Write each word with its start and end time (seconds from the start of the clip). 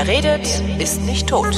Wer 0.00 0.06
redet, 0.06 0.62
ist 0.78 1.00
nicht 1.00 1.28
tot. 1.28 1.56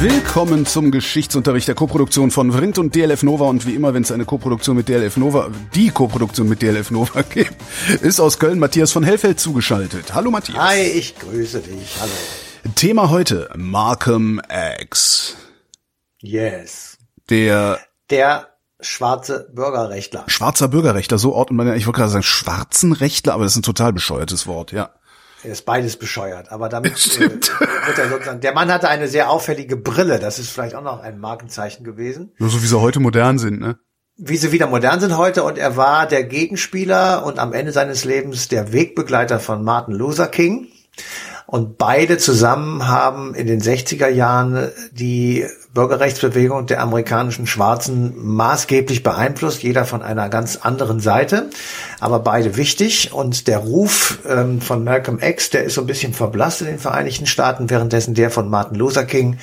Willkommen 0.00 0.64
zum 0.64 0.90
Geschichtsunterricht 0.90 1.68
der 1.68 1.74
Koproduktion 1.74 2.30
von 2.30 2.52
Vrindt 2.52 2.78
und 2.78 2.94
DLF 2.94 3.22
Nova 3.22 3.44
und 3.50 3.66
wie 3.66 3.74
immer, 3.74 3.92
wenn 3.92 4.02
es 4.02 4.10
eine 4.10 4.24
Koproduktion 4.24 4.76
mit 4.76 4.88
DLF 4.88 5.18
Nova, 5.18 5.50
die 5.74 5.90
Koproduktion 5.90 6.48
mit 6.48 6.62
DLF 6.62 6.90
Nova 6.90 7.20
gibt, 7.28 7.56
ist 8.00 8.18
aus 8.18 8.38
Köln 8.38 8.58
Matthias 8.58 8.90
von 8.90 9.04
Hellfeld 9.04 9.38
zugeschaltet. 9.38 10.14
Hallo 10.14 10.30
Matthias. 10.30 10.56
Hi, 10.56 10.80
ich 10.80 11.18
grüße 11.18 11.60
dich. 11.60 11.96
Hallo. 12.00 12.12
Thema 12.76 13.10
heute, 13.10 13.50
Markham 13.54 14.40
X. 14.80 15.36
Yes. 16.18 16.96
Der 17.28 17.78
Der 18.08 18.51
schwarze 18.82 19.48
Bürgerrechtler. 19.52 20.24
schwarzer 20.26 20.68
Bürgerrechtler, 20.68 21.18
so 21.18 21.34
ordnet 21.34 21.56
man 21.56 21.66
ja, 21.66 21.74
ich 21.74 21.86
wollte 21.86 21.98
gerade 21.98 22.12
sagen 22.12 22.22
schwarzen 22.22 22.92
Rechtler, 22.92 23.34
aber 23.34 23.44
das 23.44 23.52
ist 23.52 23.58
ein 23.58 23.62
total 23.62 23.92
bescheuertes 23.92 24.46
Wort, 24.46 24.72
ja. 24.72 24.90
Er 25.44 25.52
ist 25.52 25.64
beides 25.64 25.96
bescheuert, 25.96 26.52
aber 26.52 26.68
damit 26.68 27.16
äh, 27.16 27.20
wird 27.20 27.98
er 27.98 28.08
sozusagen. 28.08 28.40
Der 28.40 28.54
Mann 28.54 28.72
hatte 28.72 28.88
eine 28.88 29.08
sehr 29.08 29.28
auffällige 29.28 29.76
Brille. 29.76 30.18
Das 30.20 30.38
ist 30.38 30.50
vielleicht 30.50 30.74
auch 30.74 30.82
noch 30.82 31.00
ein 31.00 31.18
Markenzeichen 31.18 31.84
gewesen. 31.84 32.32
Nur 32.38 32.50
so 32.50 32.62
wie 32.62 32.66
sie 32.66 32.80
heute 32.80 33.00
modern 33.00 33.38
sind, 33.38 33.60
ne? 33.60 33.78
Wie 34.16 34.36
sie 34.36 34.52
wieder 34.52 34.66
modern 34.66 35.00
sind 35.00 35.16
heute 35.16 35.42
und 35.42 35.58
er 35.58 35.76
war 35.76 36.06
der 36.06 36.22
Gegenspieler 36.22 37.24
und 37.24 37.38
am 37.38 37.52
Ende 37.52 37.72
seines 37.72 38.04
Lebens 38.04 38.46
der 38.46 38.72
Wegbegleiter 38.72 39.40
von 39.40 39.64
Martin 39.64 39.94
Luther 39.94 40.28
King. 40.28 40.68
Und 41.46 41.76
beide 41.76 42.18
zusammen 42.18 42.86
haben 42.86 43.34
in 43.34 43.46
den 43.46 43.60
60er 43.60 44.08
Jahren 44.08 44.70
die 44.92 45.46
Bürgerrechtsbewegung 45.74 46.66
der 46.66 46.80
amerikanischen 46.82 47.46
Schwarzen 47.46 48.12
maßgeblich 48.16 49.02
beeinflusst, 49.02 49.62
jeder 49.62 49.84
von 49.84 50.02
einer 50.02 50.28
ganz 50.28 50.56
anderen 50.56 51.00
Seite, 51.00 51.48
aber 51.98 52.18
beide 52.18 52.56
wichtig. 52.56 53.12
Und 53.12 53.48
der 53.48 53.58
Ruf 53.58 54.18
ähm, 54.28 54.60
von 54.60 54.84
Malcolm 54.84 55.18
X, 55.20 55.50
der 55.50 55.64
ist 55.64 55.74
so 55.74 55.80
ein 55.80 55.86
bisschen 55.86 56.12
verblasst 56.12 56.60
in 56.60 56.66
den 56.66 56.78
Vereinigten 56.78 57.26
Staaten, 57.26 57.70
währenddessen 57.70 58.14
der 58.14 58.30
von 58.30 58.50
Martin 58.50 58.76
Luther 58.76 59.04
King 59.04 59.38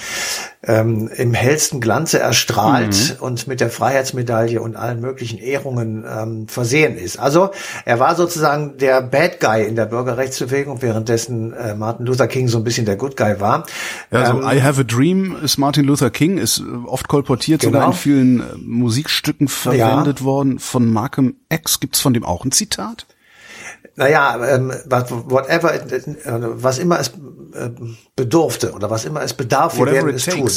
ähm, 0.62 1.10
im 1.16 1.34
hellsten 1.34 1.80
Glanze 1.80 2.20
erstrahlt 2.20 3.18
und 3.22 3.48
mit 3.48 3.62
der 3.62 3.70
Freiheitsmedaille 3.70 4.62
und 4.62 4.76
allen 4.76 5.00
möglichen 5.00 5.40
Ehrungen 5.40 6.06
ähm, 6.06 6.48
versehen 6.50 6.98
ist. 6.98 7.18
Also 7.18 7.52
er 7.86 8.00
war 8.00 8.16
sozusagen 8.16 8.78
der 8.78 9.02
Bad 9.02 9.40
Guy 9.40 9.66
in 9.66 9.78
der 9.78 9.86
Bürgerrechtsbewegung, 9.86 10.82
währenddessen 10.82 11.54
äh, 11.54 11.76
Martin 11.76 12.06
Luther 12.06 12.28
King 12.28 12.50
so 12.50 12.58
ein 12.58 12.66
bisschen 12.66 12.86
der 12.86 12.98
Good 12.98 13.16
Guy 13.16 13.40
war. 13.40 13.66
Ja, 14.12 14.20
also 14.20 14.42
Ähm, 14.42 14.58
I 14.58 14.62
Have 14.62 14.82
a 14.82 14.84
Dream 14.84 15.38
ist 15.42 15.58
Martin 15.58 15.86
Luther 15.86 16.10
King, 16.10 16.19
ist 16.38 16.60
äh, 16.60 16.64
oft 16.86 17.08
kolportiert, 17.08 17.62
sogar 17.62 17.82
Genau. 17.82 17.92
in 17.92 17.98
vielen 17.98 18.40
äh, 18.42 18.44
Musikstücken 18.58 19.48
verwendet 19.48 20.24
worden. 20.24 20.60
Von 20.60 20.92
Markham 20.92 21.36
X 21.50 21.80
gibt's 21.80 22.00
von 22.00 22.14
dem 22.14 22.24
auch 22.24 22.44
ein 22.46 22.52
Zitat? 22.52 23.06
Naja, 24.00 24.40
ähm, 24.48 24.72
whatever, 25.28 25.76
it- 25.76 25.92
it- 25.92 26.08
äh, 26.26 26.32
was 26.64 26.80
immer 26.80 27.00
es 27.02 27.10
äh, 27.10 27.70
bedurfte 28.16 28.72
oder 28.72 28.90
was 28.90 29.04
immer 29.04 29.22
es 29.24 29.34
bedarf, 29.34 29.78
wir 29.78 29.88
werden 29.88 30.10
it 30.12 30.16
es 30.16 30.26
tun. 30.26 30.50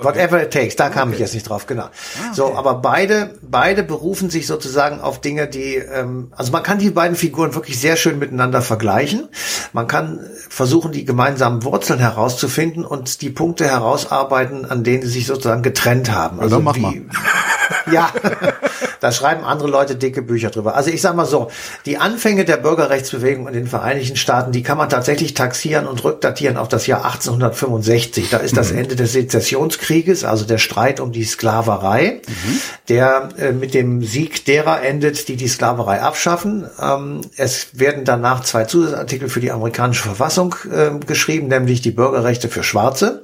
Whatever 0.00 0.42
it 0.42 0.50
takes, 0.52 0.76
da 0.76 0.88
kam 0.88 1.12
ich 1.12 1.18
jetzt 1.18 1.34
nicht 1.34 1.48
drauf, 1.48 1.66
genau. 1.66 1.88
So, 2.32 2.54
aber 2.54 2.76
beide, 2.76 3.34
beide 3.42 3.82
berufen 3.82 4.30
sich 4.30 4.46
sozusagen 4.46 5.00
auf 5.00 5.20
Dinge, 5.20 5.46
die, 5.48 5.74
ähm, 5.74 6.32
also 6.36 6.52
man 6.52 6.62
kann 6.62 6.78
die 6.78 6.88
beiden 6.90 7.16
Figuren 7.16 7.54
wirklich 7.54 7.78
sehr 7.80 7.96
schön 7.96 8.18
miteinander 8.18 8.62
vergleichen. 8.62 9.28
Man 9.74 9.86
kann 9.86 10.20
versuchen, 10.48 10.92
die 10.92 11.04
gemeinsamen 11.04 11.64
Wurzeln 11.64 11.98
herauszufinden 11.98 12.84
und 12.84 13.20
die 13.20 13.30
Punkte 13.30 13.66
herausarbeiten, 13.66 14.64
an 14.70 14.84
denen 14.84 15.02
sie 15.02 15.08
sich 15.10 15.26
sozusagen 15.26 15.62
getrennt 15.62 16.10
haben. 16.12 16.40
Also 16.40 16.56
dann 16.56 16.64
mach 16.64 16.76
wie, 16.76 16.80
mal. 16.80 16.94
ja, 17.92 18.10
da 19.04 19.12
schreiben 19.12 19.44
andere 19.44 19.68
Leute 19.68 19.96
dicke 19.96 20.22
Bücher 20.22 20.48
drüber. 20.48 20.76
Also 20.76 20.88
ich 20.88 21.02
sag 21.02 21.14
mal 21.14 21.26
so, 21.26 21.50
die 21.84 21.98
Anfänge 21.98 22.46
der 22.46 22.56
Bürgerrechtsbewegung 22.56 23.46
in 23.46 23.52
den 23.52 23.66
Vereinigten 23.66 24.16
Staaten, 24.16 24.50
die 24.50 24.62
kann 24.62 24.78
man 24.78 24.88
tatsächlich 24.88 25.34
taxieren 25.34 25.86
und 25.86 26.02
rückdatieren 26.02 26.56
auf 26.56 26.68
das 26.68 26.86
Jahr 26.86 27.04
1865. 27.04 28.30
Da 28.30 28.38
ist 28.38 28.56
das 28.56 28.70
Ende 28.70 28.96
des 28.96 29.12
Sezessionskrieges, 29.12 30.24
also 30.24 30.46
der 30.46 30.56
Streit 30.56 31.00
um 31.00 31.12
die 31.12 31.24
Sklaverei, 31.24 32.22
der 32.88 33.28
äh, 33.36 33.52
mit 33.52 33.74
dem 33.74 34.02
Sieg 34.02 34.46
derer 34.46 34.82
endet, 34.82 35.28
die 35.28 35.36
die 35.36 35.48
Sklaverei 35.48 36.00
abschaffen. 36.00 36.66
Ähm, 36.80 37.20
es 37.36 37.78
werden 37.78 38.06
danach 38.06 38.42
zwei 38.42 38.64
Zusatzartikel 38.64 39.28
für 39.28 39.40
die 39.40 39.50
amerikanische 39.50 40.04
Verfassung 40.04 40.54
äh, 40.72 40.98
geschrieben, 41.04 41.48
nämlich 41.48 41.82
die 41.82 41.90
Bürgerrechte 41.90 42.48
für 42.48 42.62
Schwarze 42.62 43.22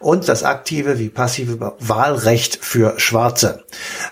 und 0.00 0.26
das 0.26 0.42
aktive 0.42 0.98
wie 0.98 1.10
passive 1.10 1.74
Wahlrecht 1.80 2.58
für 2.62 2.98
Schwarze. 2.98 3.64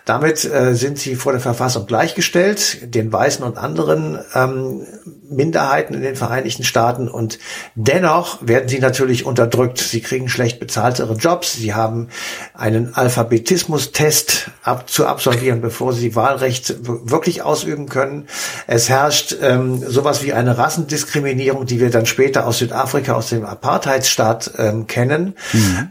Damit 0.04 0.44
äh, 0.44 0.74
sind 0.74 0.98
sie 0.98 1.05
vor 1.14 1.32
der 1.32 1.40
Verfassung 1.40 1.86
gleichgestellt, 1.86 2.92
den 2.94 3.12
Weißen 3.12 3.44
und 3.44 3.56
anderen 3.56 4.18
ähm, 4.34 4.84
Minderheiten 5.28 5.94
in 5.94 6.02
den 6.02 6.16
Vereinigten 6.16 6.64
Staaten 6.64 7.08
und 7.08 7.38
dennoch 7.74 8.38
werden 8.46 8.68
sie 8.68 8.78
natürlich 8.78 9.24
unterdrückt. 9.24 9.78
Sie 9.78 10.00
kriegen 10.00 10.28
schlecht 10.28 10.60
bezahltere 10.60 11.14
Jobs, 11.14 11.54
sie 11.54 11.74
haben 11.74 12.08
einen 12.54 12.94
Alphabetismus-Test 12.94 14.50
ab, 14.62 14.88
zu 14.88 15.06
absolvieren, 15.06 15.60
bevor 15.60 15.92
sie 15.92 16.14
Wahlrecht 16.14 16.76
wirklich 16.80 17.42
ausüben 17.42 17.88
können. 17.88 18.28
Es 18.66 18.88
herrscht 18.88 19.36
ähm, 19.40 19.82
sowas 19.86 20.22
wie 20.22 20.32
eine 20.32 20.58
Rassendiskriminierung, 20.58 21.66
die 21.66 21.80
wir 21.80 21.90
dann 21.90 22.06
später 22.06 22.46
aus 22.46 22.58
Südafrika, 22.58 23.14
aus 23.14 23.30
dem 23.30 23.44
Apartheidsstaat 23.44 24.52
ähm, 24.58 24.86
kennen. 24.86 25.34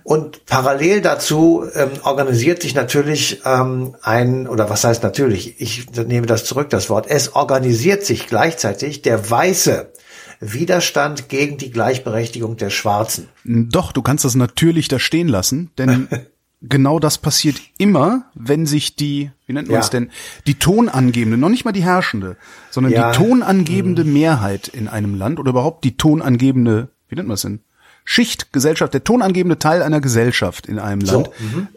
Und 0.03 0.45
parallel 0.45 1.01
dazu 1.01 1.65
ähm, 1.73 1.89
organisiert 2.03 2.61
sich 2.61 2.75
natürlich 2.75 3.41
ähm, 3.45 3.95
ein, 4.01 4.47
oder 4.47 4.69
was 4.69 4.83
heißt 4.83 5.03
natürlich, 5.03 5.59
ich 5.59 5.87
nehme 5.91 6.27
das 6.27 6.45
zurück, 6.45 6.69
das 6.69 6.89
Wort, 6.89 7.07
es 7.07 7.35
organisiert 7.35 8.05
sich 8.05 8.27
gleichzeitig 8.27 9.01
der 9.01 9.24
weiße 9.29 9.91
Widerstand 10.39 11.29
gegen 11.29 11.57
die 11.57 11.71
Gleichberechtigung 11.71 12.57
der 12.57 12.69
Schwarzen. 12.69 13.29
Doch, 13.43 13.91
du 13.91 14.01
kannst 14.01 14.25
das 14.25 14.35
natürlich 14.35 14.87
da 14.87 14.99
stehen 14.99 15.27
lassen, 15.27 15.71
denn 15.77 16.07
genau 16.61 16.99
das 16.99 17.17
passiert 17.17 17.57
immer, 17.77 18.25
wenn 18.35 18.65
sich 18.65 18.95
die, 18.95 19.31
wie 19.47 19.53
nennt 19.53 19.67
man 19.67 19.75
Ja. 19.75 19.79
es 19.81 19.89
denn, 19.89 20.11
die 20.47 20.55
tonangebende, 20.55 21.37
noch 21.37 21.49
nicht 21.49 21.65
mal 21.65 21.71
die 21.71 21.83
herrschende, 21.83 22.37
sondern 22.69 22.91
Ja. 22.93 23.07
Mhm. 23.07 23.11
die 23.11 23.17
tonangebende 23.17 24.03
Mehrheit 24.03 24.67
in 24.67 24.87
einem 24.87 25.15
Land 25.15 25.39
oder 25.39 25.51
überhaupt 25.51 25.83
die 25.83 25.97
tonangebende, 25.97 26.89
wie 27.09 27.15
nennt 27.15 27.27
man 27.27 27.35
es 27.35 27.41
denn? 27.41 27.61
Schicht, 28.03 28.53
Gesellschaft, 28.53 28.93
der 28.93 29.03
tonangebende 29.03 29.57
Teil 29.57 29.81
einer 29.81 29.99
Gesellschaft 29.99 30.67
in 30.67 30.77
einem 30.77 31.01
So, 31.01 31.13
Land, 31.23 31.29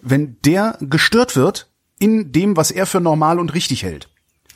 wenn 0.03 0.37
der 0.45 0.77
gestört 0.81 1.37
wird 1.37 1.71
in 1.99 2.33
dem, 2.33 2.57
was 2.57 2.71
er 2.71 2.85
für 2.87 3.01
normal 3.01 3.39
und 3.41 3.55
richtig 3.55 3.83
hält. 3.83 4.09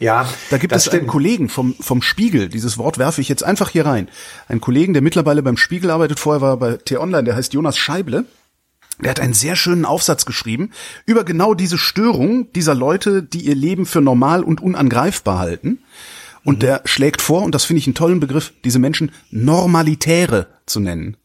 Ja, 0.03 0.29
Da 0.51 0.59
gibt 0.59 0.73
es 0.75 0.89
einen 0.89 0.97
stimmt. 0.99 1.11
Kollegen 1.11 1.49
vom, 1.49 1.75
vom 1.79 2.03
Spiegel, 2.03 2.49
dieses 2.49 2.77
Wort 2.77 2.99
werfe 2.99 3.21
ich 3.21 3.29
jetzt 3.29 3.45
einfach 3.45 3.71
hier 3.71 3.87
rein. 3.87 4.09
Einen 4.49 4.61
Kollegen, 4.61 4.95
der 4.95 5.03
mittlerweile 5.03 5.43
beim 5.43 5.57
Spiegel 5.57 5.91
arbeitet, 5.91 6.19
vorher 6.19 6.41
war 6.41 6.51
er 6.55 6.57
bei 6.57 6.77
T-Online, 6.77 7.23
der 7.23 7.37
heißt 7.37 7.53
Jonas 7.55 7.79
Scheible. 7.79 8.25
Der 9.01 9.11
hat 9.11 9.21
einen 9.21 9.33
sehr 9.33 9.55
schönen 9.55 9.85
Aufsatz 9.85 10.27
geschrieben 10.27 10.71
über 11.07 11.23
genau 11.25 11.55
diese 11.55 11.79
Störung 11.79 12.53
dieser 12.53 12.75
Leute, 12.75 13.23
die 13.23 13.43
ihr 13.43 13.55
Leben 13.55 13.87
für 13.87 14.01
normal 14.01 14.43
und 14.43 14.61
unangreifbar 14.61 15.39
halten. 15.39 15.79
Und 16.45 16.57
Mhm. 16.57 16.61
der 16.61 16.81
schlägt 16.85 17.23
vor, 17.23 17.43
und 17.43 17.55
das 17.55 17.65
finde 17.65 17.79
ich 17.79 17.87
einen 17.87 17.95
tollen 17.95 18.19
Begriff, 18.19 18.53
diese 18.65 18.81
Menschen 18.81 19.13
Normalitäre 19.31 20.49
zu 20.67 20.81
nennen. 20.81 21.17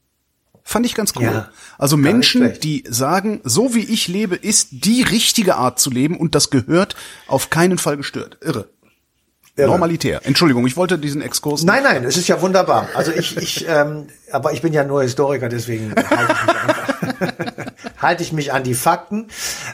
Fand 0.67 0.85
ich 0.85 0.95
ganz 0.95 1.13
cool. 1.15 1.23
Ja, 1.23 1.49
also 1.77 1.95
Menschen, 1.95 2.59
die 2.59 2.83
sagen, 2.89 3.39
so 3.45 3.73
wie 3.73 3.85
ich 3.85 4.09
lebe, 4.09 4.35
ist 4.35 4.67
die 4.71 5.01
richtige 5.01 5.55
Art 5.55 5.79
zu 5.79 5.89
leben 5.89 6.17
und 6.17 6.35
das 6.35 6.49
gehört 6.49 6.97
auf 7.25 7.49
keinen 7.49 7.77
Fall 7.77 7.95
gestört. 7.95 8.37
Irre. 8.41 8.67
Irre. 9.55 9.69
Normalitär. 9.69 10.19
Entschuldigung, 10.25 10.67
ich 10.67 10.75
wollte 10.75 10.99
diesen 10.99 11.21
Exkurs. 11.21 11.63
Nein, 11.63 11.83
nein, 11.83 12.03
es 12.03 12.17
ist 12.17 12.27
ja 12.27 12.41
wunderbar. 12.41 12.89
Also 12.95 13.13
ich, 13.13 13.37
ich, 13.37 13.65
ähm, 13.69 14.07
aber 14.29 14.51
ich 14.51 14.61
bin 14.61 14.73
ja 14.73 14.83
nur 14.83 15.03
Historiker, 15.03 15.47
deswegen 15.47 15.95
halte 15.95 16.33
ich 16.33 16.45
mich, 16.45 17.21
einfach, 17.21 17.56
halte 18.01 18.23
ich 18.23 18.31
mich 18.33 18.53
an 18.53 18.63
die 18.63 18.73
Fakten. 18.75 19.27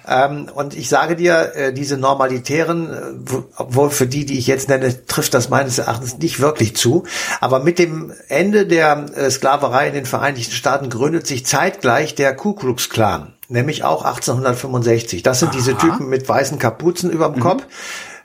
Ähm, 0.08 0.50
und 0.54 0.76
ich 0.76 0.90
sage 0.90 1.16
dir, 1.16 1.52
äh, 1.56 1.74
diese 1.74 1.98
Normalitären, 1.98 2.90
äh, 2.94 3.02
wo- 3.20 3.46
obwohl 3.56 3.90
für 3.90 4.08
die, 4.08 4.26
die 4.26 4.38
ich 4.40 4.48
jetzt 4.48 4.70
nenne, 4.70 5.06
trifft 5.06 5.34
das 5.34 5.50
meines 5.50 5.78
Erachtens 5.78 6.18
nicht 6.18 6.40
wirklich 6.40 6.76
zu. 6.76 7.04
Aber 7.42 7.60
mit 7.60 7.80
dem 7.80 8.14
Ende 8.30 8.66
der 8.66 9.06
äh, 9.16 9.30
Sklaverei 9.30 9.88
in 9.90 9.94
den 9.94 10.06
Vereinigten 10.06 10.54
Staaten 10.54 10.90
gründet 10.90 11.28
sich 11.28 11.46
zeitgleich 11.46 12.16
der 12.16 12.36
Ku 12.36 12.54
Klux 12.54 12.90
Klan, 12.90 13.34
nämlich 13.50 13.84
auch 13.84 14.04
1865. 14.06 15.24
Das 15.24 15.40
sind 15.40 15.54
diese 15.54 15.78
Typen 15.78 16.08
mit 16.10 16.28
weißen 16.28 16.60
Kapuzen 16.60 17.10
überm 17.12 17.40
Kopf 17.40 17.64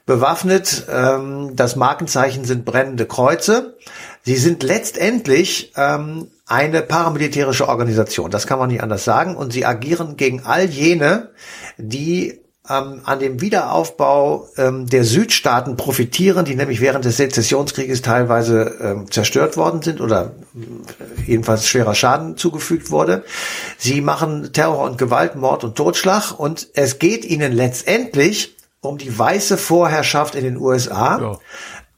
bewaffnet. 0.06 0.86
Ähm, 0.90 1.52
das 1.54 1.76
Markenzeichen 1.76 2.44
sind 2.44 2.64
brennende 2.64 3.06
Kreuze. 3.06 3.76
Sie 4.22 4.36
sind 4.36 4.62
letztendlich 4.62 5.72
ähm, 5.76 6.28
eine 6.48 6.82
paramilitärische 6.82 7.68
Organisation. 7.68 8.30
Das 8.30 8.46
kann 8.46 8.58
man 8.58 8.70
nicht 8.70 8.82
anders 8.82 9.04
sagen. 9.04 9.36
Und 9.36 9.52
sie 9.52 9.64
agieren 9.66 10.16
gegen 10.16 10.44
all 10.44 10.64
jene, 10.64 11.30
die 11.76 12.40
ähm, 12.68 13.02
an 13.04 13.18
dem 13.18 13.40
Wiederaufbau 13.40 14.48
ähm, 14.56 14.86
der 14.86 15.04
Südstaaten 15.04 15.76
profitieren, 15.76 16.44
die 16.44 16.54
nämlich 16.54 16.80
während 16.80 17.04
des 17.04 17.16
Sezessionskrieges 17.18 18.02
teilweise 18.02 18.74
ähm, 18.80 19.10
zerstört 19.10 19.56
worden 19.56 19.82
sind 19.82 20.00
oder 20.00 20.32
äh, 20.54 21.22
jedenfalls 21.30 21.66
schwerer 21.66 21.94
Schaden 21.94 22.36
zugefügt 22.36 22.90
wurde. 22.90 23.24
Sie 23.78 24.00
machen 24.00 24.50
Terror 24.52 24.84
und 24.84 24.98
Gewalt, 24.98 25.34
Mord 25.36 25.64
und 25.64 25.76
Totschlag 25.76 26.32
und 26.38 26.68
es 26.74 26.98
geht 26.98 27.24
ihnen 27.24 27.52
letztendlich 27.52 28.56
um 28.80 28.96
die 28.98 29.18
weiße 29.18 29.58
Vorherrschaft 29.58 30.34
in 30.34 30.44
den 30.44 30.56
USA 30.56 31.20
Ja. 31.20 31.38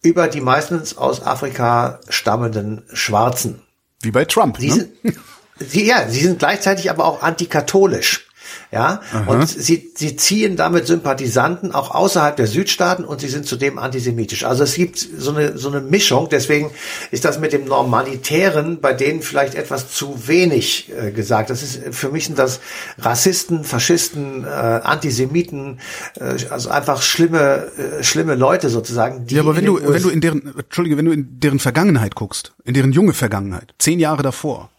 über 0.02 0.28
die 0.28 0.40
meistens 0.40 0.96
aus 0.96 1.24
Afrika 1.24 2.00
stammenden 2.08 2.82
Schwarzen. 2.92 3.62
Wie 4.02 4.10
bei 4.10 4.24
Trump. 4.24 4.58
Sie 4.58 4.68
ne? 4.68 4.74
sind, 4.74 5.18
sie, 5.58 5.86
ja, 5.86 6.08
sie 6.08 6.20
sind 6.20 6.38
gleichzeitig 6.38 6.90
aber 6.90 7.04
auch 7.04 7.22
antikatholisch. 7.22 8.29
Ja, 8.72 9.00
und 9.26 9.48
sie, 9.48 9.90
sie 9.96 10.16
ziehen 10.16 10.56
damit 10.56 10.86
Sympathisanten 10.86 11.74
auch 11.74 11.92
außerhalb 11.92 12.36
der 12.36 12.46
Südstaaten 12.46 13.04
und 13.04 13.20
sie 13.20 13.28
sind 13.28 13.46
zudem 13.46 13.78
antisemitisch. 13.78 14.44
Also 14.44 14.62
es 14.62 14.74
gibt 14.74 14.98
so 14.98 15.32
eine, 15.32 15.58
so 15.58 15.68
eine 15.68 15.80
Mischung. 15.80 16.28
Deswegen 16.30 16.70
ist 17.10 17.24
das 17.24 17.40
mit 17.40 17.52
dem 17.52 17.64
Normalitären 17.64 18.80
bei 18.80 18.92
denen 18.92 19.22
vielleicht 19.22 19.54
etwas 19.56 19.92
zu 19.92 20.28
wenig 20.28 20.92
äh, 20.96 21.10
gesagt. 21.10 21.50
Das 21.50 21.62
ist, 21.62 21.80
für 21.94 22.10
mich 22.10 22.26
sind 22.26 22.38
das 22.38 22.60
Rassisten, 22.98 23.64
Faschisten, 23.64 24.44
äh, 24.44 24.48
Antisemiten, 24.48 25.80
äh, 26.16 26.36
also 26.50 26.70
einfach 26.70 27.02
schlimme, 27.02 27.70
äh, 27.76 28.04
schlimme 28.04 28.34
Leute 28.34 28.68
sozusagen. 28.68 29.26
Die 29.26 29.34
Ja, 29.34 29.42
aber 29.42 29.56
wenn 29.56 29.66
du, 29.66 29.80
wenn 29.82 30.02
du 30.02 30.10
in 30.10 30.20
deren, 30.20 30.56
Entschuldige, 30.56 30.96
wenn 30.96 31.06
du 31.06 31.12
in 31.12 31.40
deren 31.40 31.58
Vergangenheit 31.58 32.14
guckst, 32.14 32.52
in 32.64 32.74
deren 32.74 32.92
junge 32.92 33.14
Vergangenheit, 33.14 33.74
zehn 33.78 33.98
Jahre 33.98 34.22
davor, 34.22 34.70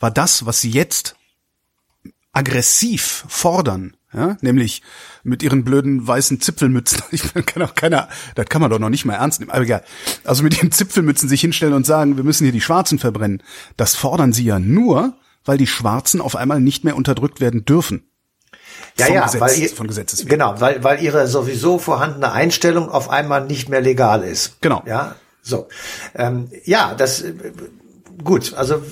war 0.00 0.10
das, 0.10 0.46
was 0.46 0.60
sie 0.60 0.70
jetzt 0.70 1.16
aggressiv 2.32 3.24
fordern, 3.28 3.96
ja, 4.12 4.36
nämlich 4.40 4.82
mit 5.22 5.42
ihren 5.42 5.64
blöden 5.64 6.06
weißen 6.06 6.40
Zipfelmützen, 6.40 7.02
ich 7.10 7.22
kann 7.46 7.62
auch 7.62 7.74
keiner, 7.74 8.08
das 8.34 8.46
kann 8.46 8.60
man 8.60 8.70
doch 8.70 8.78
noch 8.78 8.90
nicht 8.90 9.04
mal 9.04 9.14
ernst 9.14 9.40
nehmen, 9.40 9.50
aber 9.50 9.62
egal, 9.62 9.84
also 10.24 10.42
mit 10.42 10.56
ihren 10.56 10.72
Zipfelmützen 10.72 11.28
sich 11.28 11.40
hinstellen 11.40 11.74
und 11.74 11.86
sagen, 11.86 12.16
wir 12.16 12.24
müssen 12.24 12.44
hier 12.44 12.52
die 12.52 12.60
Schwarzen 12.60 12.98
verbrennen, 12.98 13.42
das 13.76 13.94
fordern 13.94 14.32
sie 14.32 14.44
ja 14.44 14.58
nur, 14.58 15.14
weil 15.44 15.58
die 15.58 15.66
Schwarzen 15.66 16.20
auf 16.20 16.36
einmal 16.36 16.60
nicht 16.60 16.84
mehr 16.84 16.96
unterdrückt 16.96 17.40
werden 17.40 17.64
dürfen. 17.64 18.08
ja, 18.98 19.08
ja, 19.08 19.24
Gesetz- 19.24 19.40
weil 19.40 19.58
ihr, 19.58 19.68
von 19.70 19.86
Gesetzes 19.86 20.20
wegen. 20.20 20.30
Genau, 20.30 20.60
weil, 20.60 20.84
weil 20.84 21.02
ihre 21.02 21.26
sowieso 21.26 21.78
vorhandene 21.78 22.32
Einstellung 22.32 22.90
auf 22.90 23.08
einmal 23.08 23.46
nicht 23.46 23.68
mehr 23.68 23.80
legal 23.80 24.22
ist. 24.24 24.60
Genau. 24.60 24.82
Ja, 24.86 25.16
so. 25.42 25.68
Ähm, 26.14 26.50
ja, 26.64 26.94
das, 26.94 27.22
äh, 27.22 27.32
gut, 28.22 28.52
also 28.54 28.82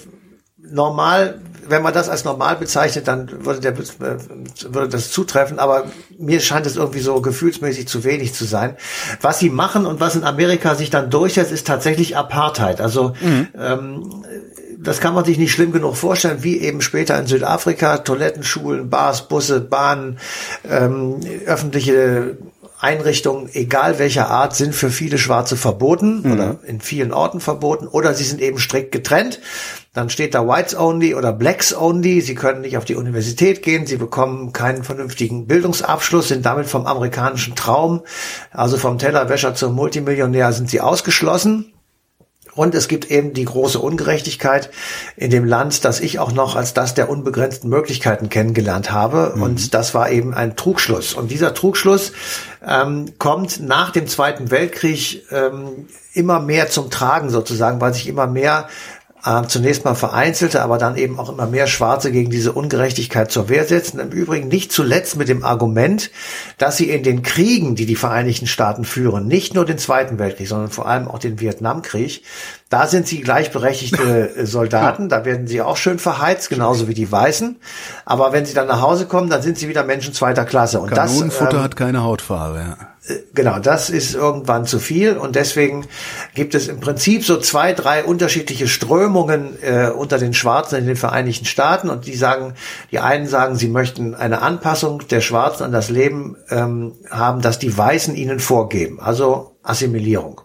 normal, 0.59 1.41
wenn 1.69 1.83
man 1.83 1.95
das 1.95 2.09
als 2.09 2.25
normal 2.25 2.57
bezeichnet, 2.57 3.09
dann 3.09 3.45
würde, 3.45 3.61
der, 3.61 3.77
würde 3.79 4.89
das 4.89 5.11
zutreffen, 5.11 5.59
aber 5.59 5.85
mir 6.19 6.41
scheint 6.41 6.67
es 6.67 6.77
irgendwie 6.77 7.01
so 7.01 7.21
gefühlsmäßig 7.21 7.89
zu 7.89 8.05
wenig 8.05 8.35
zu 8.35 8.45
sein. 8.45 8.77
Was 9.21 9.39
sie 9.39 9.51
machen 9.51 9.87
und 9.87 10.01
was 10.01 10.17
in 10.17 10.25
Amerika 10.25 10.75
sich 10.75 10.91
dann 10.91 11.11
durchsetzt, 11.11 11.53
ist 11.53 11.67
tatsächlich 11.67 12.17
Apartheid. 12.17 12.81
Also 12.81 13.13
ähm, 13.59 14.25
das 14.79 15.01
kann 15.01 15.15
man 15.15 15.25
sich 15.25 15.39
nicht 15.39 15.53
schlimm 15.53 15.73
genug 15.73 15.97
vorstellen, 15.97 16.43
wie 16.43 16.59
eben 16.59 16.81
später 16.81 17.19
in 17.19 17.27
Südafrika, 17.27 17.99
Toiletten, 17.99 18.43
Schulen, 18.43 18.91
Bars, 18.91 19.29
Busse, 19.29 19.61
Bahnen, 19.61 20.19
ähm, 20.69 21.21
öffentliche 21.47 22.37
Einrichtungen, 22.79 23.49
egal 23.55 23.99
welcher 23.99 24.29
Art, 24.29 24.55
sind 24.55 24.75
für 24.75 24.91
viele 24.91 25.17
Schwarze 25.17 25.57
verboten 25.57 26.31
oder 26.31 26.59
in 26.67 26.81
vielen 26.81 27.13
Orten 27.13 27.41
verboten 27.41 27.87
oder 27.87 28.13
sie 28.13 28.25
sind 28.25 28.41
eben 28.41 28.59
strikt 28.59 28.93
getrennt. 28.93 29.41
Dann 29.97 30.11
steht 30.11 30.35
da 30.35 30.47
Whites 30.47 30.79
Only 30.79 31.15
oder 31.15 31.33
Blacks 31.33 31.75
Only. 31.75 32.21
Sie 32.21 32.35
können 32.35 32.61
nicht 32.61 32.77
auf 32.77 32.85
die 32.85 32.97
Universität 32.97 33.63
gehen, 33.63 33.87
sie 33.87 33.97
bekommen 33.97 34.53
keinen 34.53 34.85
vernünftigen 34.85 35.47
Bildungsabschluss, 35.47 36.29
sind 36.29 36.45
damit 36.45 36.67
vom 36.67 36.87
amerikanischen 36.87 37.55
Traum, 37.55 38.03
also 38.51 38.77
vom 38.77 38.99
Tellerwäscher 38.99 39.55
zum 39.55 39.75
Multimillionär, 39.75 40.53
sind 40.53 40.69
sie 40.69 40.83
ausgeschlossen. 40.83 41.73
Und 42.55 42.75
es 42.75 42.89
gibt 42.89 43.11
eben 43.11 43.33
die 43.33 43.45
große 43.45 43.79
Ungerechtigkeit 43.79 44.71
in 45.17 45.31
dem 45.31 45.45
Land, 45.45 45.85
das 45.85 46.01
ich 46.01 46.19
auch 46.19 46.33
noch 46.33 46.57
als 46.57 46.75
das 46.75 46.95
der 46.95 47.11
unbegrenzten 47.11 47.69
Möglichkeiten 47.69 48.31
kennengelernt 48.31 48.91
habe. 48.91 49.33
Und 49.33 49.75
das 49.75 49.95
war 49.95 50.11
eben 50.11 50.33
ein 50.33 50.57
Trugschluss. 50.57 51.13
Und 51.13 51.31
dieser 51.31 51.53
Trugschluss 51.53 52.13
ähm, 52.67 53.13
kommt 53.19 53.61
nach 53.61 53.91
dem 53.91 54.07
Zweiten 54.07 54.51
Weltkrieg 54.51 55.25
ähm, 55.31 55.87
immer 56.15 56.41
mehr 56.41 56.69
zum 56.69 56.91
Tragen 56.91 57.29
sozusagen, 57.29 57.81
weil 57.83 57.93
sich 57.93 58.09
immer 58.09 58.27
mehr 58.27 58.69
äh, 59.27 59.43
zunächst 59.49 59.85
mal 59.85 59.95
vereinzelte, 59.95 60.63
aber 60.63 60.79
dann 60.79 60.97
eben 60.97 61.19
auch 61.19 61.29
immer 61.29 61.47
mehr 61.47 61.67
Schwarze 61.67 62.13
gegen 62.13 62.31
diese 62.31 62.53
Ungerechtigkeit 62.53 63.31
zur 63.31 63.49
Wehr 63.49 63.65
setzen. 63.65 63.99
Im 63.99 64.11
Übrigen 64.11 64.49
nicht 64.49 64.71
zuletzt 64.71 65.17
mit 65.17 65.29
dem 65.29 65.45
Argument, 65.45 66.11
dass 66.59 66.77
sie 66.77 66.89
in 66.89 67.03
den 67.03 67.23
Kriegen, 67.23 67.75
die 67.75 67.87
die 67.87 67.97
Vereinigten 67.97 68.47
Staaten 68.47 68.85
führen, 68.85 69.27
nicht 69.27 69.55
nur 69.55 69.65
den 69.65 69.79
Zweiten 69.79 70.19
Weltkrieg, 70.21 70.49
sondern 70.49 70.71
vor 70.71 70.87
allem 70.87 71.09
auch 71.09 71.19
den 71.19 71.41
Vietnamkrieg, 71.41 72.23
da 72.69 72.87
sind 72.87 73.09
sie 73.09 73.21
gleichberechtigte 73.21 74.33
Soldaten, 74.47 75.09
da 75.09 75.25
werden 75.25 75.49
sie 75.49 75.61
auch 75.61 75.77
schön 75.77 75.99
verheizt, 75.99 76.49
genauso 76.49 76.87
wie 76.87 76.95
die 76.95 77.11
Weißen. 77.11 77.57
Aber 78.05 78.33
wenn 78.33 78.47
sie 78.47 78.55
dann 78.55 78.69
nach 78.69 78.81
Hause 78.81 79.07
kommen, 79.07 79.29
dann 79.29 79.43
sind 79.43 79.59
sie 79.59 79.69
wieder 79.69 79.83
Menschen 79.83 80.15
zweiter 80.15 80.45
Klasse. 80.45 80.81
Und 80.81 80.97
das, 80.97 81.11
Kanonenfutter 81.13 81.57
ähm, 81.57 81.63
hat 81.63 81.77
keine 81.77 82.03
Hautfarbe, 82.05 82.59
ja. 82.59 82.77
Genau, 83.35 83.61
das 83.61 83.89
ist 83.89 84.15
irgendwann 84.15 84.65
zu 84.65 84.81
viel 84.81 85.17
und 85.17 85.37
deswegen 85.37 85.87
gibt 86.35 86.57
es 86.57 86.67
im 86.67 86.81
Prinzip 86.81 87.25
so 87.25 87.39
zwei, 87.39 87.73
drei 87.73 88.03
unterschiedliche 88.03 88.67
Strömungen 88.67 89.63
äh, 89.63 89.91
unter 89.91 90.19
den 90.19 90.35
Schwarzen 90.35 90.77
in 90.81 90.87
den 90.87 90.97
Vereinigten 90.97 91.45
Staaten 91.45 91.89
und 91.89 92.07
die 92.07 92.17
sagen, 92.17 92.55
die 92.91 92.99
einen 92.99 93.29
sagen, 93.29 93.55
sie 93.55 93.69
möchten 93.69 94.17
eine 94.17 94.43
Anpassung 94.43 95.07
der 95.09 95.21
Schwarzen 95.21 95.63
an 95.63 95.73
das 95.73 95.89
Leben 95.89 96.37
ähm, 96.51 96.95
haben, 97.09 97.43
das 97.43 97.61
die 97.61 97.77
Weißen 97.77 98.17
ihnen 98.17 98.41
vorgeben, 98.41 98.99
also 98.99 99.56
Assimilierung. 99.69 100.41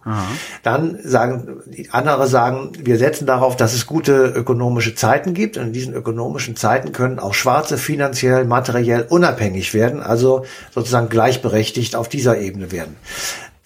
Dann 0.63 0.99
sagen 1.03 1.61
die 1.65 1.89
andere 1.91 2.27
sagen, 2.27 2.71
wir 2.79 2.97
setzen 2.97 3.25
darauf, 3.25 3.55
dass 3.55 3.73
es 3.73 3.85
gute 3.85 4.25
ökonomische 4.25 4.95
Zeiten 4.95 5.33
gibt 5.33 5.57
und 5.57 5.67
in 5.67 5.73
diesen 5.73 5.93
ökonomischen 5.93 6.55
Zeiten 6.55 6.91
können 6.91 7.19
auch 7.19 7.33
Schwarze 7.33 7.77
finanziell, 7.77 8.45
materiell 8.45 9.05
unabhängig 9.09 9.73
werden, 9.73 10.01
also 10.01 10.45
sozusagen 10.73 11.09
gleichberechtigt 11.09 11.95
auf 11.95 12.09
dieser 12.09 12.39
Ebene 12.39 12.71
werden. 12.71 12.95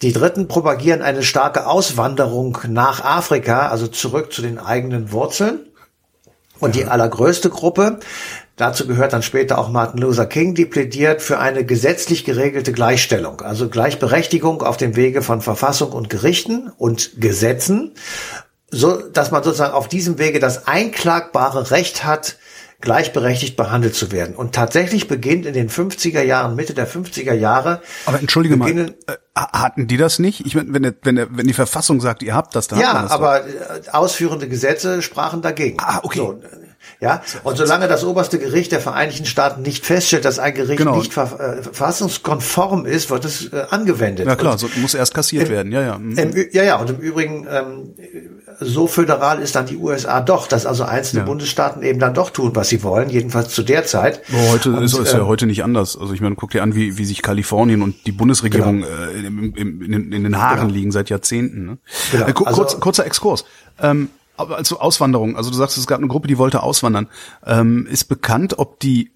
Die 0.02 0.12
Dritten 0.12 0.46
propagieren 0.46 1.00
eine 1.00 1.22
starke 1.22 1.66
Auswanderung 1.66 2.58
nach 2.68 3.02
Afrika, 3.02 3.68
also 3.68 3.86
zurück 3.86 4.32
zu 4.32 4.42
den 4.42 4.58
eigenen 4.58 5.10
Wurzeln. 5.10 5.60
Und 6.60 6.74
die 6.74 6.86
allergrößte 6.86 7.50
Gruppe, 7.50 8.00
dazu 8.56 8.86
gehört 8.86 9.12
dann 9.12 9.22
später 9.22 9.58
auch 9.58 9.68
Martin 9.68 10.00
Luther 10.00 10.26
King, 10.26 10.54
die 10.54 10.64
plädiert 10.64 11.22
für 11.22 11.38
eine 11.38 11.64
gesetzlich 11.64 12.24
geregelte 12.24 12.72
Gleichstellung, 12.72 13.40
also 13.42 13.68
Gleichberechtigung 13.68 14.62
auf 14.62 14.76
dem 14.76 14.96
Wege 14.96 15.22
von 15.22 15.40
Verfassung 15.40 15.92
und 15.92 16.10
Gerichten 16.10 16.72
und 16.76 17.20
Gesetzen, 17.20 17.92
so 18.70 18.96
dass 18.96 19.30
man 19.30 19.42
sozusagen 19.42 19.74
auf 19.74 19.88
diesem 19.88 20.18
Wege 20.18 20.40
das 20.40 20.66
einklagbare 20.66 21.70
Recht 21.70 22.04
hat, 22.04 22.36
gleichberechtigt 22.80 23.56
behandelt 23.56 23.94
zu 23.94 24.12
werden. 24.12 24.34
Und 24.34 24.54
tatsächlich 24.54 25.08
beginnt 25.08 25.46
in 25.46 25.54
den 25.54 25.70
50er 25.70 26.22
Jahren, 26.22 26.56
Mitte 26.56 26.74
der 26.74 26.88
50er 26.88 27.32
Jahre, 27.32 27.80
Aber 28.04 28.20
entschuldige 28.20 28.56
mal, 28.56 28.94
hatten 29.36 29.86
die 29.86 29.96
das 29.98 30.18
nicht? 30.18 30.46
Ich 30.46 30.54
meine, 30.54 30.72
wenn, 30.72 30.94
wenn, 31.02 31.36
wenn 31.36 31.46
die 31.46 31.52
Verfassung 31.52 32.00
sagt, 32.00 32.22
ihr 32.22 32.34
habt 32.34 32.56
das, 32.56 32.68
dann 32.68 32.78
hat 32.78 32.86
man 32.86 32.94
Ja, 32.96 33.02
das 33.02 33.10
doch. 33.12 33.18
aber 33.18 33.46
äh, 33.46 33.52
ausführende 33.92 34.48
Gesetze 34.48 35.02
sprachen 35.02 35.42
dagegen. 35.42 35.76
Ah, 35.80 36.00
okay. 36.02 36.18
So, 36.18 36.40
ja, 37.00 37.22
und 37.44 37.56
solange 37.56 37.88
das 37.88 38.04
oberste 38.04 38.38
Gericht 38.38 38.72
der 38.72 38.80
Vereinigten 38.80 39.26
Staaten 39.26 39.62
nicht 39.62 39.84
feststellt, 39.84 40.24
dass 40.24 40.38
ein 40.38 40.54
Gericht 40.54 40.78
Genau. 40.78 40.96
nicht 40.96 41.12
ver 41.12 41.58
äh, 41.58 41.62
verfassungskonform 41.62 42.86
ist, 42.86 43.10
wird 43.10 43.24
es 43.24 43.52
äh, 43.52 43.64
angewendet. 43.70 44.26
Ja 44.26 44.36
klar, 44.36 44.52
Und 44.52 44.58
so 44.58 44.68
muss 44.76 44.94
erst 44.94 45.14
kassiert 45.14 45.48
werden, 45.48 45.72
ja, 45.72 45.82
ja. 45.82 45.98
Mhm. 45.98 46.18
im, 46.18 46.34
ja, 46.52 46.62
ja, 46.62 46.76
und 46.76 46.90
im 46.90 46.96
Übrigen, 46.98 47.46
ähm, 47.50 47.94
so 48.58 48.86
föderal 48.86 49.40
ist 49.40 49.54
dann 49.54 49.66
die 49.66 49.76
USA 49.76 50.20
doch, 50.22 50.46
dass 50.48 50.64
also 50.64 50.84
einzelne 50.84 51.20
Ja. 51.20 51.26
Bundesstaaten 51.26 51.82
eben 51.82 51.98
dann 51.98 52.14
doch 52.14 52.30
tun, 52.30 52.52
was 52.54 52.70
sie 52.70 52.82
wollen, 52.82 53.10
jedenfalls 53.10 53.50
zu 53.50 53.62
der 53.62 53.84
Zeit. 53.84 54.22
Aber 54.32 54.52
heute 54.52 54.70
Und, 54.72 54.82
ist, 54.82 54.98
ist 54.98 55.12
äh, 55.12 55.18
ja 55.18 55.26
heute 55.26 55.44
nicht 55.46 55.62
anders. 55.62 55.98
Also 56.00 56.14
ich 56.14 56.22
meine, 56.22 56.36
guck 56.36 56.50
dir 56.52 56.62
an, 56.62 56.74
wie, 56.74 56.96
wie 56.96 57.04
sich 57.04 57.20
Kalifornien 57.20 57.82
und 57.82 58.06
die 58.06 58.12
Bundesregierung 58.12 58.82
äh, 58.82 58.86
im, 59.26 59.54
im, 59.54 59.82
in, 59.82 59.92
den- 59.92 60.12
in 60.12 60.22
den 60.24 60.38
Haaren 60.38 60.60
Genau. 60.68 60.72
liegen 60.72 60.90
seit 60.92 61.10
Jahrzehnten. 61.10 61.66
Ne? 61.66 61.78
Genau. 62.12 62.24
Äh, 62.28 62.32
Also- 62.46 62.62
kurz, 62.62 62.80
kurzer 62.80 63.04
Exkurs. 63.04 63.44
Ähm, 63.78 64.08
also 64.36 64.78
Auswanderung, 64.80 65.36
also 65.36 65.50
du 65.50 65.56
sagst, 65.56 65.76
es 65.78 65.86
gab 65.86 65.98
eine 65.98 66.08
Gruppe, 66.08 66.28
die 66.28 66.38
wollte 66.38 66.62
auswandern. 66.62 67.08
Ähm, 67.44 67.86
ist 67.90 68.04
bekannt, 68.04 68.58
ob 68.58 68.80
die, 68.80 69.10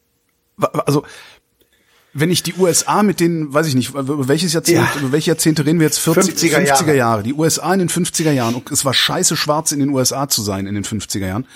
also 0.87 1.05
wenn 2.13 2.31
ich 2.31 2.43
die 2.43 2.55
USA 2.55 3.03
mit 3.03 3.21
den, 3.21 3.55
weiß 3.55 3.67
ich 3.69 3.75
nicht, 3.77 3.91
über 3.95 4.27
welches 4.29 4.53
Jahrzehnt, 4.53 4.79
Ja. 4.95 5.01
über 5.01 5.13
welche 5.13 5.31
Jahrzehnte 5.31 5.65
reden 5.65 5.79
wir 5.79 5.87
jetzt? 5.87 5.99
40, 6.01 6.35
50er 6.35 6.57
50er 6.57 6.65
Jahre. 6.67 6.97
Jahre. 6.97 7.23
Die 7.23 7.35
USA 7.35 7.73
in 7.73 7.79
den 7.79 7.89
50er 7.89 8.33
Jahren. 8.33 8.61
Es 8.73 8.85
war 8.85 8.95
scheiße 8.95 9.37
schwarz 9.37 9.71
in 9.73 9.79
den 9.79 9.91
USA 9.91 10.29
zu 10.29 10.43
sein 10.43 10.67
in 10.67 10.75
den 10.75 10.85
50er 10.85 11.27
Jahren. 11.27 11.47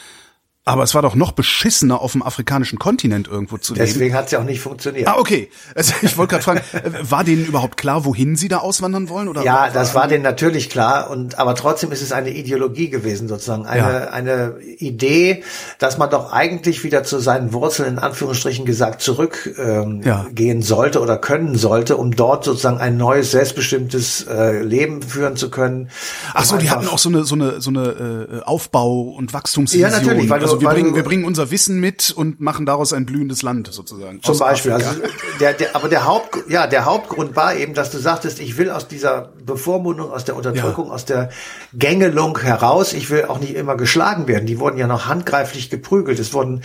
Aber 0.67 0.83
es 0.83 0.95
war 0.95 1.03
doch 1.03 1.15
noch 1.15 1.33
beschissener, 1.33 2.01
auf 2.01 2.13
dem 2.13 2.23
afrikanischen 2.23 2.79
Kontinent 2.79 3.29
irgendwo 3.29 3.59
zu 3.59 3.75
leben. 3.75 3.85
Deswegen 3.85 4.15
hat 4.15 4.27
es 4.27 4.31
ja 4.31 4.39
auch 4.39 4.45
nicht 4.45 4.61
funktioniert. 4.61 5.07
Ah, 5.07 5.17
okay. 5.19 5.51
Also 5.75 5.93
ich 6.03 6.17
wollte 6.17 6.31
gerade 6.39 6.43
fragen, 6.43 6.61
äh, 6.73 6.91
war 7.11 7.23
denen 7.23 7.45
überhaupt 7.45 7.77
klar, 7.77 8.07
wohin 8.07 8.35
sie 8.35 8.49
da 8.49 8.59
auswandern 8.59 9.11
wollen? 9.11 9.29
Oder 9.29 9.43
Ja, 9.45 9.69
das 9.69 9.95
war 9.95 10.09
denen 10.09 10.23
natürlich 10.23 10.71
klar 10.71 11.11
und 11.11 11.39
aber 11.39 11.55
trotzdem 11.55 11.93
ist 11.93 12.01
es 12.01 12.13
eine 12.13 12.31
Ideologie 12.31 12.89
gewesen 12.89 13.29
sozusagen 13.29 13.67
eine 13.67 13.83
Ja. 13.85 13.99
eine 14.09 14.59
Idee, 14.79 15.43
dass 15.79 15.99
man 15.99 16.09
doch 16.09 16.33
eigentlich 16.33 16.83
wieder 16.83 17.05
zu 17.05 17.19
seinen 17.19 17.53
Wurzeln 17.53 17.89
in 17.95 17.99
Anführungsstrichen 17.99 18.65
gesagt 18.65 19.03
zurück 19.03 19.55
ähm, 19.59 20.01
Ja. 20.03 20.27
sollte 20.61 21.01
oder 21.03 21.19
können 21.19 21.59
sollte, 21.59 21.99
um 21.99 22.17
dort 22.17 22.45
sozusagen 22.45 22.79
ein 22.79 22.97
neues 22.97 23.33
selbstbestimmtes 23.33 24.27
äh, 24.29 24.63
Leben 24.63 25.03
führen 25.03 25.37
zu 25.37 25.51
können. 25.51 25.91
Ach 26.33 26.45
so, 26.45 26.57
die 26.57 26.71
hatten 26.71 26.89
auch 26.89 26.99
so 26.99 27.11
eine 27.11 27.25
so 27.25 27.35
eine 27.35 27.61
so 27.61 27.69
eine 27.69 28.29
äh, 28.33 28.43
Aufbau 28.45 29.03
und 29.03 29.35
Wachstumsvision. 29.35 29.91
ja, 29.91 29.99
natürlich, 30.01 30.31
weil 30.31 30.41
du, 30.41 30.54
Also 30.55 30.61
wir 30.67 30.69
bringen, 30.69 30.95
wir 30.95 31.03
bringen 31.03 31.25
unser 31.25 31.51
Wissen 31.51 31.81
mit 31.81 32.13
und 32.17 32.41
machen 32.41 32.67
daraus 32.67 32.93
ein 32.93 33.07
blühendes 33.07 33.43
Land 33.43 33.73
sozusagen. 33.73 34.23
Zum 34.23 34.39
Beispiel. 34.39 34.73
Afrika. 34.73 34.91
Also 34.91 35.03
der, 35.41 35.53
der, 35.55 35.77
aber 35.77 35.89
der 35.89 36.05
Haupt, 36.07 36.37
ja, 36.49 36.67
der 36.67 36.85
Hauptgrund 36.85 37.37
war 37.37 37.55
eben, 37.55 37.75
dass 37.75 37.91
du 37.91 37.99
sagtest, 37.99 38.41
ich 38.41 38.57
will 38.59 38.71
aus 38.71 38.89
dieser 38.89 39.33
Bevormundung, 39.45 40.11
aus 40.11 40.25
der 40.25 40.37
Unterdrückung, 40.37 40.91
aus 40.91 41.05
der 41.05 41.31
Gängelung 41.73 42.39
heraus. 42.39 42.93
Ich 42.93 43.11
will 43.11 43.25
auch 43.27 43.39
nicht 43.39 43.55
immer 43.55 43.77
geschlagen 43.77 44.29
werden. 44.29 44.47
Die 44.47 44.59
wurden 44.59 44.79
ja 44.79 44.87
noch 44.87 45.07
handgreiflich 45.07 45.71
geprügelt. 45.71 46.19
Es 46.19 46.33
wurden 46.33 46.63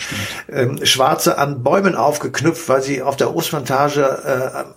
ähm, 0.51 0.85
Schwarze 0.85 1.37
an 1.37 1.63
Bäumen 1.63 1.95
aufgeknüpft, 1.95 2.67
weil 2.69 2.81
sie 2.81 3.01
auf 3.01 3.15
der 3.17 3.35
Obstplantage 3.35 4.01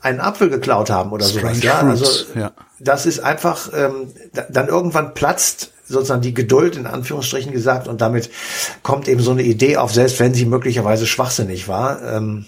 äh, 0.02 0.07
einen 0.07 0.21
Apfel 0.21 0.50
geklaut 0.50 0.90
haben 0.90 1.12
oder 1.12 1.25
Strange 1.26 1.54
sowas. 1.57 1.62
Ja, 1.62 1.78
also 1.81 2.25
ja. 2.38 2.52
das 2.81 3.07
ist 3.07 3.21
einfach 3.21 3.69
ähm, 3.76 4.09
da- 4.33 4.47
dann 4.50 4.69
irgendwann 4.69 5.14
platzt 5.14 5.71
sozusagen 5.92 6.22
die 6.22 6.34
Geduld 6.34 6.76
in 6.76 6.87
Anführungsstrichen 6.87 7.52
gesagt 7.52 7.88
und 7.88 8.00
damit 8.00 8.30
kommt 8.82 9.08
eben 9.08 9.22
so 9.22 9.30
eine 9.30 9.42
Idee 9.42 9.76
auf, 9.76 9.92
selbst 9.92 10.18
wenn 10.20 10.34
sie 10.34 10.46
möglicherweise 10.46 11.06
schwachsinnig 11.06 11.68
war. 11.68 12.02
Ähm, 12.02 12.46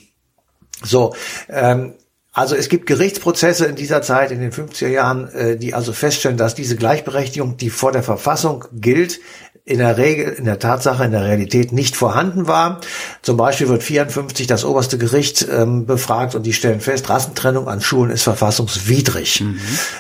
so, 0.82 1.14
ähm, 1.48 1.94
also 2.32 2.56
es 2.56 2.68
gibt 2.68 2.86
Gerichtsprozesse 2.86 3.66
in 3.66 3.76
dieser 3.76 4.02
Zeit, 4.02 4.32
in 4.32 4.40
den 4.40 4.50
50er 4.50 4.88
Jahren, 4.88 5.28
äh, 5.28 5.56
die 5.56 5.72
also 5.72 5.92
feststellen, 5.92 6.36
dass 6.36 6.56
diese 6.56 6.74
Gleichberechtigung, 6.74 7.56
die 7.56 7.70
vor 7.70 7.92
der 7.92 8.02
Verfassung 8.02 8.64
gilt, 8.72 9.20
in 9.66 9.78
der 9.78 9.97
Regel, 9.97 10.26
in 10.26 10.44
der 10.44 10.59
Tatsache, 10.59 11.04
in 11.04 11.12
der 11.12 11.25
Realität 11.25 11.73
nicht 11.73 11.97
vorhanden 11.97 12.47
war. 12.47 12.80
Zum 13.23 13.38
Beispiel 13.38 13.66
wird 13.66 13.83
54 13.83 14.47
das 14.47 14.62
oberste 14.62 14.99
Gericht 14.99 15.49
ähm, 15.50 15.87
befragt 15.87 16.35
und 16.35 16.44
die 16.44 16.52
stellen 16.52 16.80
fest, 16.80 17.09
Rassentrennung 17.09 17.66
an 17.66 17.80
Schulen 17.80 18.11
ist 18.11 18.25
verfassungswidrig. 18.25 19.42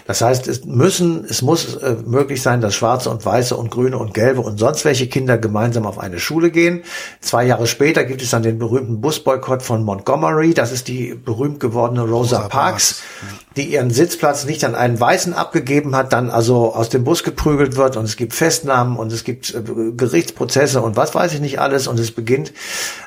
Das 0.06 0.20
heißt, 0.20 0.48
es 0.48 0.66
müssen, 0.66 1.24
es 1.24 1.40
muss 1.40 1.76
äh, 1.76 1.96
möglich 2.04 2.42
sein, 2.42 2.60
dass 2.60 2.74
Schwarze 2.74 3.08
und 3.08 3.24
Weiße 3.24 3.56
und 3.56 3.70
Grüne 3.70 3.96
und 3.96 4.12
Gelbe 4.12 4.42
und 4.42 4.58
sonst 4.58 4.84
welche 4.84 5.06
Kinder 5.06 5.38
gemeinsam 5.38 5.86
auf 5.86 5.98
eine 5.98 6.18
Schule 6.18 6.50
gehen. 6.50 6.82
Zwei 7.22 7.46
Jahre 7.46 7.66
später 7.66 8.04
gibt 8.04 8.20
es 8.20 8.28
dann 8.28 8.42
den 8.42 8.58
berühmten 8.58 9.00
Busboykott 9.00 9.62
von 9.62 9.82
Montgomery. 9.82 10.52
Das 10.52 10.72
ist 10.72 10.88
die 10.88 11.14
berühmt 11.14 11.58
gewordene 11.58 12.02
Rosa, 12.02 12.36
Rosa 12.36 12.48
Parks, 12.48 12.50
Parks, 12.50 13.02
die 13.56 13.72
ihren 13.72 13.90
Sitzplatz 13.90 14.44
nicht 14.44 14.62
an 14.64 14.74
einen 14.74 15.00
Weißen 15.00 15.32
abgegeben 15.32 15.96
hat, 15.96 16.12
dann 16.12 16.28
also 16.28 16.74
aus 16.74 16.90
dem 16.90 17.04
Bus 17.04 17.24
geprügelt 17.24 17.76
wird 17.76 17.96
und 17.96 18.04
es 18.04 18.16
gibt 18.16 18.34
Festnahmen 18.34 18.98
und 18.98 19.10
es 19.10 19.24
gibt 19.24 19.53
Gerichtsprozesse 19.62 20.82
und 20.82 20.96
was 20.96 21.14
weiß 21.14 21.34
ich 21.34 21.40
nicht 21.40 21.60
alles 21.60 21.86
und 21.86 21.98
es 21.98 22.10
beginnt 22.10 22.52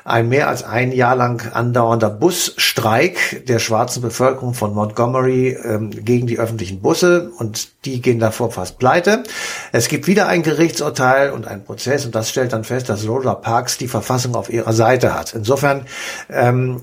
ein 0.04 0.28
mehr 0.28 0.48
als 0.48 0.62
ein 0.62 0.92
Jahr 0.92 1.16
lang 1.16 1.52
andauernder 1.52 2.10
Busstreik 2.10 3.44
der 3.46 3.58
schwarzen 3.58 4.02
Bevölkerung 4.02 4.54
von 4.54 4.74
Montgomery 4.74 5.56
ähm, 5.64 5.90
gegen 5.90 6.26
die 6.26 6.38
öffentlichen 6.38 6.80
Busse 6.80 7.30
und 7.38 7.68
die 7.84 8.00
gehen 8.00 8.18
davor 8.18 8.50
fast 8.50 8.78
pleite. 8.78 9.22
Es 9.72 9.88
gibt 9.88 10.06
wieder 10.06 10.28
ein 10.28 10.42
Gerichtsurteil 10.42 11.30
und 11.30 11.46
einen 11.46 11.64
Prozess 11.64 12.04
und 12.04 12.14
das 12.14 12.30
stellt 12.30 12.52
dann 12.52 12.64
fest, 12.64 12.88
dass 12.88 13.06
Rosa 13.06 13.34
Parks 13.34 13.78
die 13.78 13.88
Verfassung 13.88 14.34
auf 14.34 14.50
ihrer 14.50 14.72
Seite 14.72 15.14
hat. 15.14 15.34
Insofern 15.34 15.86
ähm, 16.30 16.82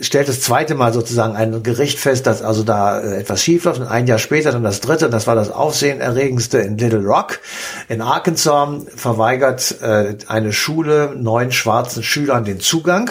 stellt 0.00 0.28
das 0.28 0.40
zweite 0.40 0.74
Mal 0.74 0.92
sozusagen 0.92 1.36
ein 1.36 1.62
Gericht 1.62 1.98
fest, 1.98 2.26
dass 2.26 2.42
also 2.42 2.62
da 2.62 3.00
äh, 3.00 3.20
etwas 3.20 3.42
schief 3.42 3.64
läuft 3.64 3.80
und 3.80 3.86
ein 3.86 4.06
Jahr 4.06 4.18
später 4.18 4.52
dann 4.52 4.64
das 4.64 4.80
dritte, 4.80 5.10
das 5.10 5.26
war 5.26 5.34
das 5.34 5.50
Aufsehenerregendste 5.50 6.58
in 6.58 6.78
Little 6.78 7.04
Rock 7.04 7.40
in 7.88 8.00
Arkansas, 8.00 8.86
verweigert 8.94 9.80
äh, 9.82 10.16
eine 10.28 10.52
Schule 10.52 11.14
neun 11.16 11.52
schwarzen 11.52 12.02
Schülern 12.02 12.44
den 12.44 12.60
Zugang 12.60 13.10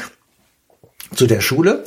zu 1.13 1.27
der 1.27 1.41
Schule. 1.41 1.83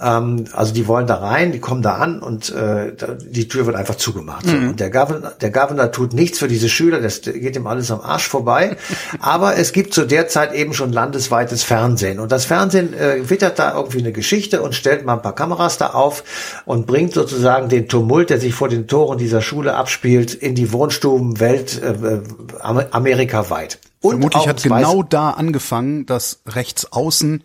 Ähm, 0.00 0.44
also 0.52 0.72
die 0.72 0.86
wollen 0.86 1.06
da 1.06 1.16
rein, 1.16 1.52
die 1.52 1.58
kommen 1.60 1.82
da 1.82 1.94
an 1.96 2.20
und 2.20 2.50
äh, 2.50 2.92
die 3.20 3.48
Tür 3.48 3.66
wird 3.66 3.76
einfach 3.76 3.96
zugemacht. 3.96 4.46
So. 4.46 4.52
Und 4.52 4.80
der 4.80 4.90
Governor, 4.90 5.32
der 5.40 5.50
Governor 5.50 5.90
tut 5.92 6.12
nichts 6.12 6.38
für 6.38 6.48
diese 6.48 6.68
Schüler, 6.68 7.00
das 7.00 7.22
geht 7.22 7.56
ihm 7.56 7.66
alles 7.66 7.90
am 7.90 8.00
Arsch 8.00 8.28
vorbei. 8.28 8.76
Aber 9.20 9.56
es 9.56 9.72
gibt 9.72 9.94
zu 9.94 10.04
der 10.04 10.28
Zeit 10.28 10.54
eben 10.54 10.74
schon 10.74 10.92
landesweites 10.92 11.64
Fernsehen. 11.64 12.20
Und 12.20 12.32
das 12.32 12.44
Fernsehen 12.44 12.94
äh, 12.94 13.28
wittert 13.28 13.58
da 13.58 13.74
irgendwie 13.74 13.98
eine 13.98 14.12
Geschichte 14.12 14.62
und 14.62 14.74
stellt 14.74 15.04
mal 15.04 15.14
ein 15.14 15.22
paar 15.22 15.34
Kameras 15.34 15.78
da 15.78 15.88
auf 15.88 16.24
und 16.64 16.86
bringt 16.86 17.12
sozusagen 17.12 17.68
den 17.68 17.88
Tumult, 17.88 18.30
der 18.30 18.40
sich 18.40 18.54
vor 18.54 18.68
den 18.68 18.86
Toren 18.86 19.18
dieser 19.18 19.42
Schule 19.42 19.74
abspielt, 19.74 20.34
in 20.34 20.54
die 20.54 20.72
Wohnstuben 20.72 21.40
Welt, 21.40 21.80
äh, 21.82 22.20
Am- 22.60 22.84
amerikaweit. 22.90 23.78
Und 24.00 24.12
Vermutlich 24.12 24.48
hat 24.48 24.62
genau 24.62 25.02
da 25.02 25.30
angefangen, 25.30 26.06
dass 26.06 26.40
rechts 26.46 26.90
außen 26.90 27.44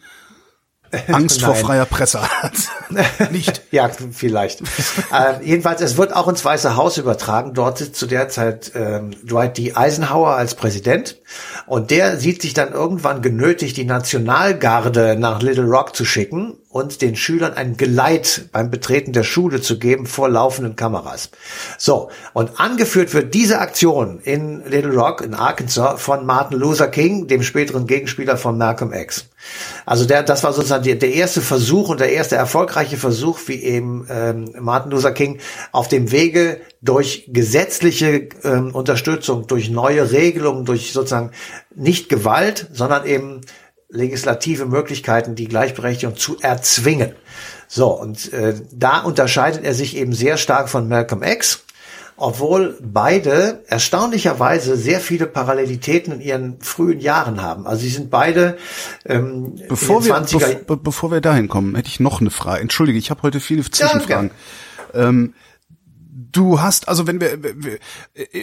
Angst 1.07 1.41
vor 1.41 1.55
freier 1.55 1.85
Presse 1.85 2.21
hat. 2.21 2.53
Nicht. 3.31 3.61
Ja, 3.71 3.89
vielleicht. 3.89 4.61
äh, 4.61 5.43
jedenfalls, 5.43 5.81
es 5.81 5.97
wird 5.97 6.15
auch 6.15 6.27
ins 6.27 6.43
Weiße 6.43 6.75
Haus 6.75 6.97
übertragen. 6.97 7.53
Dort 7.53 7.79
sitzt 7.79 7.95
zu 7.95 8.07
der 8.07 8.29
Zeit 8.29 8.71
ähm, 8.75 9.11
Dwight 9.27 9.57
D. 9.57 9.73
Eisenhower 9.73 10.35
als 10.35 10.55
Präsident. 10.55 11.17
Und 11.65 11.91
der 11.91 12.17
sieht 12.17 12.41
sich 12.41 12.53
dann 12.53 12.71
irgendwann 12.71 13.21
genötigt, 13.21 13.77
die 13.77 13.85
Nationalgarde 13.85 15.15
nach 15.17 15.41
Little 15.41 15.65
Rock 15.65 15.95
zu 15.95 16.05
schicken 16.05 16.55
und 16.69 17.01
den 17.01 17.15
Schülern 17.15 17.53
ein 17.53 17.75
Geleit 17.75 18.49
beim 18.51 18.69
Betreten 18.69 19.11
der 19.11 19.23
Schule 19.23 19.61
zu 19.61 19.79
geben 19.79 20.05
vor 20.05 20.29
laufenden 20.29 20.75
Kameras. 20.75 21.29
So, 21.77 22.09
und 22.33 22.59
angeführt 22.59 23.13
wird 23.13 23.33
diese 23.33 23.59
Aktion 23.59 24.19
in 24.19 24.63
Little 24.65 24.93
Rock 24.93 25.21
in 25.21 25.33
Arkansas 25.33 26.01
von 26.01 26.25
Martin 26.25 26.59
Luther 26.59 26.87
King, 26.87 27.27
dem 27.27 27.41
späteren 27.41 27.87
Gegenspieler 27.87 28.37
von 28.37 28.57
Malcolm 28.57 28.93
X. 28.93 29.25
Also 29.85 30.05
der, 30.05 30.23
das 30.23 30.43
war 30.43 30.53
sozusagen 30.53 30.83
der, 30.83 30.95
der 30.95 31.13
erste 31.13 31.41
Versuch 31.41 31.89
und 31.89 31.99
der 31.99 32.11
erste 32.11 32.35
erfolgreiche 32.35 32.97
Versuch, 32.97 33.39
wie 33.47 33.63
eben 33.63 34.07
ähm, 34.09 34.53
Martin 34.59 34.91
Luther 34.91 35.11
King 35.11 35.39
auf 35.71 35.87
dem 35.87 36.11
Wege 36.11 36.59
durch 36.81 37.29
gesetzliche 37.31 38.29
ähm, 38.43 38.73
Unterstützung, 38.73 39.47
durch 39.47 39.69
neue 39.69 40.11
Regelungen, 40.11 40.65
durch 40.65 40.93
sozusagen 40.93 41.31
nicht 41.75 42.09
Gewalt, 42.09 42.67
sondern 42.73 43.05
eben 43.05 43.41
legislative 43.89 44.65
Möglichkeiten, 44.65 45.35
die 45.35 45.47
Gleichberechtigung 45.47 46.17
zu 46.17 46.37
erzwingen. 46.41 47.13
So, 47.67 47.91
und 47.91 48.31
äh, 48.33 48.55
da 48.71 48.99
unterscheidet 48.99 49.63
er 49.63 49.73
sich 49.73 49.95
eben 49.95 50.13
sehr 50.13 50.37
stark 50.37 50.69
von 50.69 50.87
Malcolm 50.87 51.23
X, 51.23 51.63
obwohl 52.17 52.75
beide 52.81 53.63
erstaunlicherweise 53.67 54.75
sehr 54.75 54.99
viele 54.99 55.27
Parallelitäten 55.27 56.13
in 56.13 56.21
ihren 56.21 56.61
frühen 56.61 56.99
Jahren 56.99 57.41
haben. 57.41 57.67
Also 57.67 57.83
sie 57.83 57.89
sind 57.89 58.09
beide 58.09 58.57
ähm, 59.05 59.55
Bevor 59.69 60.03
wir, 60.03 60.13
den 60.13 60.25
20er 60.25 60.63
be 60.65 60.77
bevor 60.77 61.11
wir 61.11 61.21
dahin 61.21 61.47
kommen, 61.47 61.75
hätte 61.75 61.89
ich 61.89 61.99
noch 61.99 62.19
eine 62.19 62.31
Frage. 62.31 62.61
Entschuldige, 62.61 62.97
ich 62.97 63.11
habe 63.11 63.21
heute 63.21 63.39
viele 63.39 63.63
Zwischenfragen. 63.63 64.31
ähm, 64.95 65.33
du 66.31 66.61
hast, 66.61 66.87
also 66.87 67.07
wenn 67.07 67.21
wir, 67.21 67.37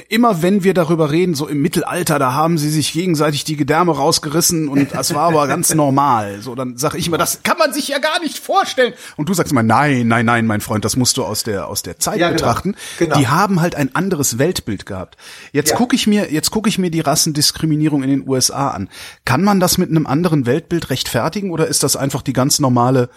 immer 0.08 0.42
wenn 0.42 0.64
wir 0.64 0.74
darüber 0.74 1.10
reden, 1.10 1.34
so 1.34 1.46
im 1.46 1.60
Mittelalter, 1.62 2.18
da 2.18 2.32
haben 2.32 2.58
sie 2.58 2.70
sich 2.70 2.92
gegenseitig 2.92 3.44
die 3.44 3.56
Gedärme 3.56 3.92
rausgerissen 3.96 4.68
und 4.68 4.94
das 4.94 5.14
war 5.14 5.28
aber 5.28 5.46
ganz 5.46 5.74
normal. 5.74 6.40
So, 6.40 6.54
dann 6.54 6.76
sage 6.76 6.98
ich 6.98 7.06
immer, 7.08 7.18
das 7.18 7.42
kann 7.42 7.58
man 7.58 7.72
sich 7.72 7.88
ja 7.88 7.98
gar 7.98 8.20
nicht 8.20 8.38
vorstellen. 8.38 8.94
Und 9.16 9.28
du 9.28 9.34
sagst 9.34 9.52
immer, 9.52 9.62
nein, 9.62 10.08
nein, 10.08 10.26
nein, 10.26 10.46
mein 10.46 10.60
Freund, 10.60 10.84
das 10.84 10.96
musst 10.96 11.16
du 11.16 11.24
aus 11.24 11.42
der 11.42 11.68
aus 11.68 11.82
der 11.82 11.98
Zeit 11.98 12.18
Ja, 12.18 12.28
genau. 12.28 12.38
betrachten. 12.40 12.74
Genau. 12.98 13.18
Die 13.18 13.28
haben 13.28 13.60
halt 13.60 13.74
ein 13.74 13.94
anderes 13.94 14.38
Weltbild 14.38 14.86
gehabt. 14.86 15.16
Jetzt 15.52 15.70
Ja. 15.70 15.76
gucke 15.76 15.96
ich 15.96 16.06
mir, 16.06 16.32
jetzt 16.32 16.50
gucke 16.50 16.68
ich 16.68 16.78
mir 16.78 16.90
die 16.90 17.00
Rassendiskriminierung 17.00 18.02
in 18.02 18.10
den 18.10 18.28
USA 18.28 18.68
an. 18.68 18.88
Kann 19.24 19.42
man 19.42 19.60
das 19.60 19.78
mit 19.78 19.90
einem 19.90 20.06
anderen 20.06 20.46
Weltbild 20.46 20.90
rechtfertigen 20.90 21.50
oder 21.50 21.66
ist 21.66 21.82
das 21.82 21.96
einfach 21.96 22.22
die 22.22 22.32
ganz 22.32 22.58
normale 22.60 23.08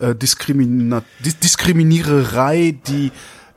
äh, 0.00 0.14
Diskrimina 0.14 1.02
Dis 1.20 1.38
Diskriminiererei, 1.38 2.76
die 2.86 3.12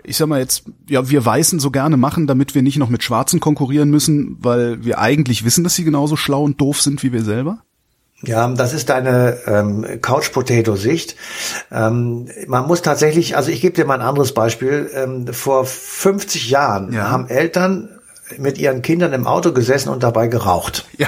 ich 0.08 0.18
sag 0.18 0.28
mal 0.28 0.40
jetzt, 0.40 0.64
ja, 0.90 1.10
wir 1.10 1.26
Weißen 1.26 1.60
so 1.60 1.72
gerne 1.72 1.98
machen, 1.98 2.28
damit 2.28 2.56
wir 2.56 2.62
nicht 2.62 2.78
noch 2.78 2.90
mit 2.90 3.04
Schwarzen 3.04 3.40
konkurrieren 3.40 3.90
müssen, 3.90 4.38
weil 4.40 4.84
wir 4.84 5.00
eigentlich 5.00 5.46
wissen, 5.46 5.64
dass 5.64 5.76
sie 5.76 5.84
genauso 5.84 6.16
schlau 6.16 6.44
und 6.44 6.60
doof 6.62 6.82
sind 6.82 7.04
wie 7.04 7.12
wir 7.14 7.24
selber? 7.24 7.60
Ja, 8.24 8.48
das 8.48 8.74
ist 8.74 8.90
deine 8.90 9.38
ähm, 9.46 9.86
Couch-Potato-Sicht. 10.02 11.16
Ähm, 11.72 12.28
man 12.48 12.66
muss 12.66 12.82
tatsächlich, 12.82 13.36
also 13.36 13.52
ich 13.52 13.62
gebe 13.62 13.76
dir 13.76 13.86
mal 13.86 13.96
ein 14.00 14.06
anderes 14.06 14.34
Beispiel. 14.34 14.90
Ähm, 14.94 15.28
vor 15.34 15.66
50 15.66 16.50
Jahren 16.50 16.94
Ja. 16.94 17.10
haben 17.10 17.28
Eltern 17.28 17.90
mit 18.38 18.58
ihren 18.58 18.82
Kindern 18.82 19.14
im 19.14 19.28
Auto 19.28 19.52
gesessen 19.52 19.90
und 19.90 20.02
dabei 20.02 20.28
geraucht. 20.28 20.88
Ja. 20.98 21.08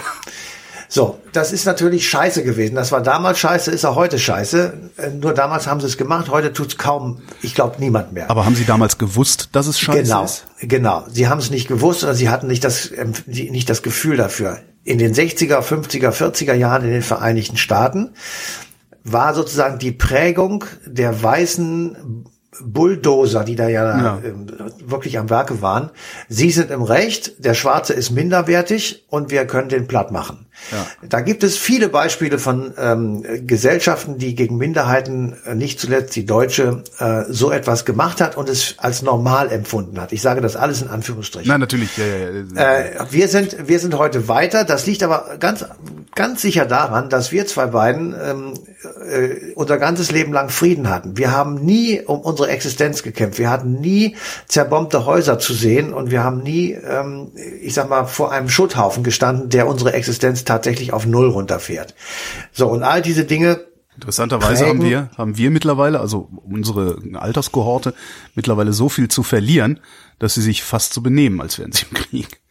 So, 0.90 1.20
das 1.34 1.52
ist 1.52 1.66
natürlich 1.66 2.08
scheiße 2.10 2.44
gewesen. 2.44 2.76
Das 2.76 2.92
war 2.92 3.02
damals 3.02 3.40
scheiße, 3.40 3.72
ist 3.72 3.84
auch 3.86 3.96
heute 3.96 4.18
scheiße. 4.18 4.74
Äh, 4.98 5.10
Nur 5.12 5.34
damals 5.34 5.68
haben 5.68 5.80
sie 5.82 5.88
es 5.88 5.98
gemacht, 5.98 6.30
heute 6.30 6.54
tut's 6.54 6.78
kaum, 6.78 7.22
ich 7.42 7.56
glaube, 7.56 7.76
niemand 7.80 8.14
mehr. 8.14 8.30
Aber 8.32 8.46
haben 8.46 8.56
sie 8.56 8.66
damals 8.66 8.98
gewusst, 8.98 9.50
dass 9.52 9.68
es 9.68 9.80
scheiße 9.80 10.04
genau, 10.04 10.24
ist? 10.24 10.46
genau. 10.62 11.04
Sie 11.12 11.28
haben 11.28 11.40
es 11.40 11.50
nicht 11.50 11.68
gewusst 11.68 12.04
oder 12.04 12.14
sie 12.16 12.30
hatten 12.30 12.48
nicht 12.48 12.64
das, 12.64 12.90
ähm, 12.92 13.12
nicht 13.26 13.70
das 13.70 13.82
Gefühl 13.84 14.16
dafür. 14.18 14.60
In 14.86 14.98
den 14.98 15.14
60er, 15.14 15.60
50er, 15.62 16.12
40er 16.12 16.54
Jahren 16.54 16.86
in 16.86 16.92
den 16.92 17.02
Vereinigten 17.04 17.58
Staaten 17.58 18.12
war 19.04 19.34
sozusagen 19.34 19.80
die 19.80 19.92
Prägung 19.92 20.64
der 20.86 21.22
weißen 21.22 22.26
Bulldozer, 22.64 23.44
die 23.44 23.56
da 23.56 23.68
ja, 23.68 23.98
Ja. 23.98 24.20
ähm, 24.24 24.48
wirklich 24.86 25.20
am 25.20 25.30
Werke 25.30 25.62
waren. 25.62 25.92
Sie 26.30 26.50
sind 26.50 26.72
im 26.72 26.82
Recht, 26.82 27.44
der 27.44 27.54
Schwarze 27.54 27.94
ist 27.94 28.12
minderwertig 28.12 29.06
und 29.10 29.30
wir 29.32 29.46
können 29.46 29.70
den 29.70 29.88
platt 29.88 30.12
machen. 30.12 30.47
Ja. 30.72 30.86
Da 31.08 31.22
gibt 31.22 31.44
es 31.44 31.58
viele 31.58 31.90
Beispiele 31.90 32.40
von 32.40 32.74
ähm, 32.78 33.24
Gesellschaften, 33.48 34.18
die 34.18 34.36
gegen 34.36 34.58
Minderheiten, 34.58 35.36
äh, 35.46 35.56
nicht 35.56 35.80
zuletzt 35.80 36.16
die 36.16 36.26
deutsche, 36.26 36.84
äh, 37.00 37.24
so 37.30 37.52
etwas 37.52 37.86
gemacht 37.86 38.22
hat 38.22 38.38
und 38.38 38.50
es 38.50 38.76
als 38.78 39.02
normal 39.02 39.52
empfunden 39.52 40.00
hat. 40.00 40.12
Ich 40.12 40.22
sage 40.22 40.42
das 40.42 40.56
alles 40.56 40.82
in 40.82 40.90
Anführungsstrichen. 40.90 41.48
Nein, 41.48 41.60
natürlich. 41.60 41.96
Ja, 41.98 42.06
ja, 42.06 42.44
ja. 42.56 43.02
Äh, 43.02 43.06
wir 43.12 43.28
sind 43.28 43.68
wir 43.68 43.80
sind 43.80 43.98
heute 43.98 44.28
weiter. 44.28 44.64
Das 44.64 44.86
liegt 44.86 45.04
aber 45.04 45.38
ganz 45.40 45.66
ganz 46.16 46.42
sicher 46.42 46.66
daran, 46.66 47.10
dass 47.10 47.32
wir 47.32 47.46
zwei 47.46 47.68
beiden 47.68 48.14
ähm, 48.14 48.54
äh, 49.10 49.54
unser 49.56 49.78
ganzes 49.78 50.12
Leben 50.12 50.34
lang 50.34 50.50
Frieden 50.50 50.90
hatten. 50.90 51.18
Wir 51.18 51.32
haben 51.32 51.56
nie 51.56 52.02
um 52.02 52.20
unsere 52.22 52.50
Existenz 52.50 53.04
gekämpft. 53.04 53.40
Wir 53.40 53.50
hatten 53.50 53.80
nie 53.80 54.16
zerbombte 54.48 55.06
Häuser 55.06 55.40
zu 55.40 55.54
sehen 55.54 55.94
und 55.94 56.12
wir 56.12 56.24
haben 56.24 56.42
nie, 56.42 56.72
ähm, 56.72 57.32
ich 57.62 57.74
sag 57.74 57.90
mal, 57.90 58.06
vor 58.06 58.32
einem 58.32 58.50
Schutthaufen 58.50 59.04
gestanden, 59.04 59.50
der 59.50 59.68
unsere 59.68 59.94
Existenz 59.94 60.44
tatsächlich 60.48 60.94
auf 60.94 61.06
Null 61.06 61.30
runterfährt. 61.30 61.96
So 62.52 62.68
und 62.68 62.84
all 62.84 63.02
diese 63.02 63.26
Dinge 63.26 63.60
Interessanterweise 63.96 64.66
prägen- 64.66 64.68
haben 64.68 64.90
wir, 64.90 65.10
haben 65.18 65.38
wir 65.38 65.50
mittlerweile, 65.50 66.00
also 66.00 66.30
unsere 66.44 67.00
Alterskohorte, 67.14 67.94
mittlerweile 68.36 68.72
so 68.74 68.90
viel 68.90 69.08
zu 69.08 69.24
verlieren, 69.24 69.80
dass 70.20 70.36
sie 70.36 70.42
sich 70.42 70.64
fast 70.64 70.94
so 70.94 71.02
benehmen, 71.02 71.42
als 71.42 71.58
wären 71.58 71.72
sie 71.72 71.86
im 71.90 71.98
Krieg. 71.98 72.42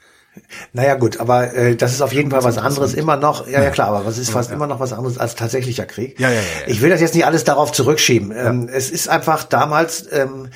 Naja 0.72 0.96
gut, 0.96 1.18
aber 1.18 1.54
äh, 1.54 1.76
das 1.76 1.92
ist 1.92 2.02
auf 2.02 2.12
jeden 2.12 2.30
Fall 2.30 2.44
was 2.44 2.58
anderes 2.58 2.92
immer 2.94 3.16
noch. 3.16 3.46
Ja, 3.48 3.62
ja 3.62 3.70
klar, 3.70 3.88
aber 3.88 4.04
was 4.04 4.18
ist 4.18 4.30
fast 4.30 4.50
immer 4.50 4.66
noch 4.66 4.80
was 4.80 4.92
anderes 4.92 5.16
als 5.16 5.34
tatsächlicher 5.34 5.86
Krieg. 5.86 6.20
Ja, 6.20 6.28
ja, 6.28 6.34
ja, 6.34 6.40
ja. 6.40 6.46
Ich 6.66 6.82
will 6.82 6.90
das 6.90 7.00
jetzt 7.00 7.14
nicht 7.14 7.24
alles 7.24 7.44
darauf 7.44 7.72
zurückschieben. 7.72 8.32
Ähm, 8.36 8.68
es 8.70 8.90
ist 8.90 9.08
einfach 9.08 9.44
damals, 9.44 10.06
ähm, 10.12 10.48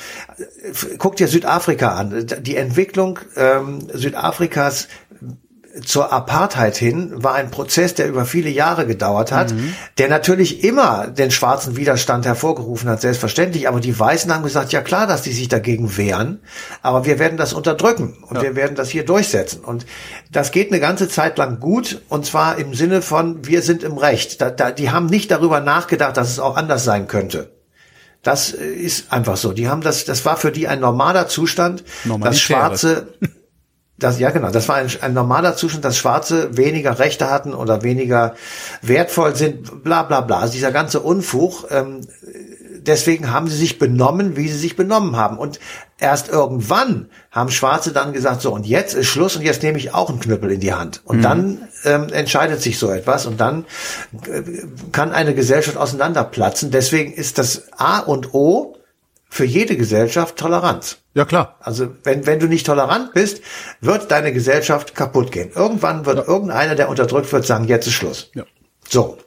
guck 0.99 1.17
dir 1.17 1.29
Südafrika 1.29 1.95
an. 1.95 2.27
Die 2.43 2.57
Entwicklung 2.57 3.21
ähm, 3.37 3.89
Südafrikas 3.93 4.89
zur 5.83 6.13
Apartheid 6.13 6.77
hin 6.77 7.13
war 7.15 7.35
ein 7.35 7.51
Prozess, 7.51 7.95
der 7.95 8.09
über 8.09 8.25
viele 8.25 8.51
Jahre 8.51 8.87
gedauert 8.87 9.33
hat, 9.33 9.53
Mhm. 9.53 9.75
der 9.99 10.09
natürlich 10.09 10.65
immer 10.65 11.07
den 11.07 11.31
schwarzen 11.31 11.77
Widerstand 11.77 12.27
hervorgerufen 12.27 12.89
hat, 12.89 13.01
selbstverständlich. 13.01 13.69
Aber 13.69 13.81
die 13.81 13.99
Weißen 13.99 14.33
haben 14.33 14.43
gesagt, 14.43 14.73
ja 14.73 14.81
klar, 14.81 15.07
dass 15.07 15.23
die 15.23 15.33
sich 15.33 15.49
dagegen 15.49 15.97
wehren, 15.97 16.41
aber 16.83 17.05
wir 17.05 17.19
werden 17.19 17.37
das 17.39 17.53
unterdrücken 17.53 18.17
und 18.29 18.41
wir 18.43 18.57
werden 18.57 18.77
das 18.77 18.91
hier 18.91 19.05
durchsetzen. 19.05 19.61
Und 19.65 19.87
das 20.31 20.53
geht 20.53 20.71
eine 20.71 20.81
ganze 20.81 21.09
Zeit 21.09 21.39
lang 21.39 21.61
gut 21.61 22.03
und 22.09 22.27
zwar 22.27 22.59
im 22.59 22.75
Sinne 22.75 23.03
von, 23.03 23.47
wir 23.47 23.63
sind 23.63 23.83
im 23.83 23.99
Recht. 23.99 24.41
Da, 24.41 24.51
da, 24.51 24.71
die 24.71 24.91
haben 24.91 25.07
nicht 25.07 25.31
darüber 25.31 25.61
nachgedacht, 25.61 26.17
dass 26.17 26.31
es 26.31 26.39
auch 26.39 26.57
anders 26.57 26.85
sein 26.85 27.07
könnte. 27.09 27.51
Das 28.23 28.53
äh, 28.53 28.65
ist 28.67 29.13
einfach 29.13 29.37
so. 29.37 29.53
Die 29.53 29.69
haben 29.69 29.81
das, 29.81 30.05
das 30.05 30.25
war 30.25 30.37
für 30.37 30.53
die 30.53 30.69
ein 30.69 30.81
normaler 30.81 31.29
Zustand, 31.29 31.85
dass. 32.21 32.41
Schwarze 32.41 33.09
das, 34.01 34.19
ja, 34.19 34.31
genau. 34.31 34.51
Das 34.51 34.69
war 34.69 34.77
ein, 34.77 34.89
ein 35.01 35.13
normaler 35.13 35.57
Zustand, 35.57 35.85
dass 35.85 35.97
Schwarze 35.97 36.57
weniger 36.57 36.99
Rechte 36.99 37.31
hatten 37.31 37.55
oder 37.55 37.83
weniger 37.83 38.35
wertvoll 38.83 39.37
sind, 39.37 39.85
bla, 39.85 40.03
bla, 40.03 40.23
bla. 40.23 40.41
Also 40.41 40.55
dieser 40.55 40.73
ganze 40.73 41.01
Unfug, 41.01 41.67
ähm, 41.71 42.01
deswegen 42.87 43.31
haben 43.31 43.49
sie 43.49 43.57
sich 43.57 43.79
benommen, 43.79 44.37
wie 44.37 44.49
sie 44.49 44.59
sich 44.59 44.77
benommen 44.77 45.17
haben. 45.17 45.39
Und 45.39 45.61
erst 45.99 46.29
irgendwann 46.29 47.11
haben 47.31 47.51
Schwarze 47.51 47.93
dann 47.93 48.13
gesagt, 48.13 48.41
so, 48.41 48.53
und 48.53 48.67
jetzt 48.67 48.95
ist 48.95 49.07
Schluss 49.07 49.37
und 49.37 49.43
jetzt 49.43 49.63
nehme 49.63 49.79
ich 49.79 49.95
auch 49.95 50.09
einen 50.09 50.21
Knüppel 50.21 50.51
in 50.51 50.61
die 50.61 50.73
Hand. 50.73 51.03
Und 51.05 51.23
dann 51.23 51.69
ähm, 51.85 52.09
entscheidet 52.11 52.63
sich 52.63 52.79
so 52.79 52.91
etwas 52.91 53.27
und 53.27 53.41
dann 53.41 53.67
äh, 54.27 54.43
kann 54.93 55.13
eine 55.13 55.35
Gesellschaft 55.35 55.77
auseinanderplatzen. 55.77 56.71
Deswegen 56.71 57.13
ist 57.13 57.39
das 57.39 57.71
A 57.77 58.01
und 58.01 58.35
O 58.35 58.77
für 59.29 59.45
jede 59.45 59.77
Gesellschaft 59.77 60.37
Toleranz. 60.37 61.00
Ja, 61.15 61.25
klar. 61.25 61.57
Also 61.61 61.89
wenn, 62.05 62.27
wenn 62.27 62.39
du 62.39 62.47
nicht 62.47 62.65
tolerant 62.67 63.13
bist, 63.15 63.43
wird 63.81 64.11
deine 64.11 64.33
Gesellschaft 64.33 64.95
kaputt 64.95 65.33
gehen. 65.33 65.51
Irgendwann 65.55 66.07
wird 66.07 66.27
irgendeiner, 66.29 66.75
der 66.77 66.89
unterdrückt 66.89 67.33
wird, 67.33 67.45
sagen, 67.47 67.65
jetzt 67.65 67.87
ist 67.89 67.95
Schluss. 67.95 68.31
Ja. 68.35 68.45
So. 68.89 69.19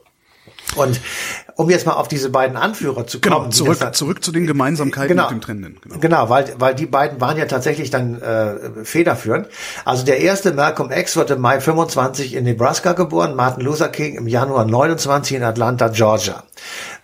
Und 0.76 0.98
um 1.56 1.68
jetzt 1.70 1.84
mal 1.86 1.92
auf 1.92 2.08
diese 2.08 2.30
beiden 2.30 2.56
Anführer 2.56 3.06
zu 3.06 3.20
kommen. 3.20 3.34
Genau, 3.36 3.48
zurück, 3.50 3.78
das- 3.78 3.96
zurück 3.98 4.24
zu 4.24 4.32
den 4.32 4.46
Gemeinsamkeiten 4.46 5.08
Genau. 5.08 5.24
mit 5.24 5.32
dem 5.32 5.40
Trennenden. 5.42 5.78
Genau. 5.82 5.98
Genau, 6.00 6.28
weil, 6.30 6.54
weil 6.58 6.74
die 6.74 6.86
beiden 6.86 7.20
waren 7.20 7.36
ja 7.36 7.44
tatsächlich 7.44 7.90
dann 7.90 8.20
äh, 8.20 8.84
federführend. 8.84 9.48
Also 9.84 10.04
der 10.06 10.20
erste, 10.20 10.52
Malcolm 10.54 10.90
X, 10.90 11.16
wird 11.16 11.30
im 11.30 11.40
Mai 11.42 11.60
25 11.60 12.34
in 12.34 12.44
Nebraska 12.44 12.94
geboren, 12.94 13.36
Martin 13.36 13.62
Luther 13.62 13.88
King 13.90 14.16
im 14.16 14.26
Januar 14.26 14.64
29 14.64 15.36
in 15.36 15.42
Atlanta, 15.44 15.88
Georgia. 15.88 16.42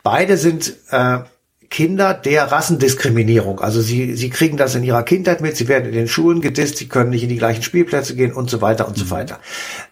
Beide 0.02 0.36
sind 0.38 0.74
äh, 0.90 1.18
Kinder 1.70 2.14
der 2.14 2.50
Rassendiskriminierung. 2.50 3.60
Also 3.60 3.80
sie, 3.80 4.16
sie 4.16 4.28
kriegen 4.28 4.56
das 4.56 4.74
in 4.74 4.82
ihrer 4.82 5.04
Kindheit 5.04 5.40
mit, 5.40 5.56
sie 5.56 5.68
werden 5.68 5.86
in 5.86 5.94
den 5.94 6.08
Schulen 6.08 6.40
gedisst, 6.40 6.78
sie 6.78 6.88
können 6.88 7.10
nicht 7.10 7.22
in 7.22 7.28
die 7.28 7.38
gleichen 7.38 7.62
Spielplätze 7.62 8.16
gehen 8.16 8.32
und 8.32 8.50
so 8.50 8.60
weiter 8.60 8.88
und 8.88 8.98
so 8.98 9.08
weiter. 9.10 9.38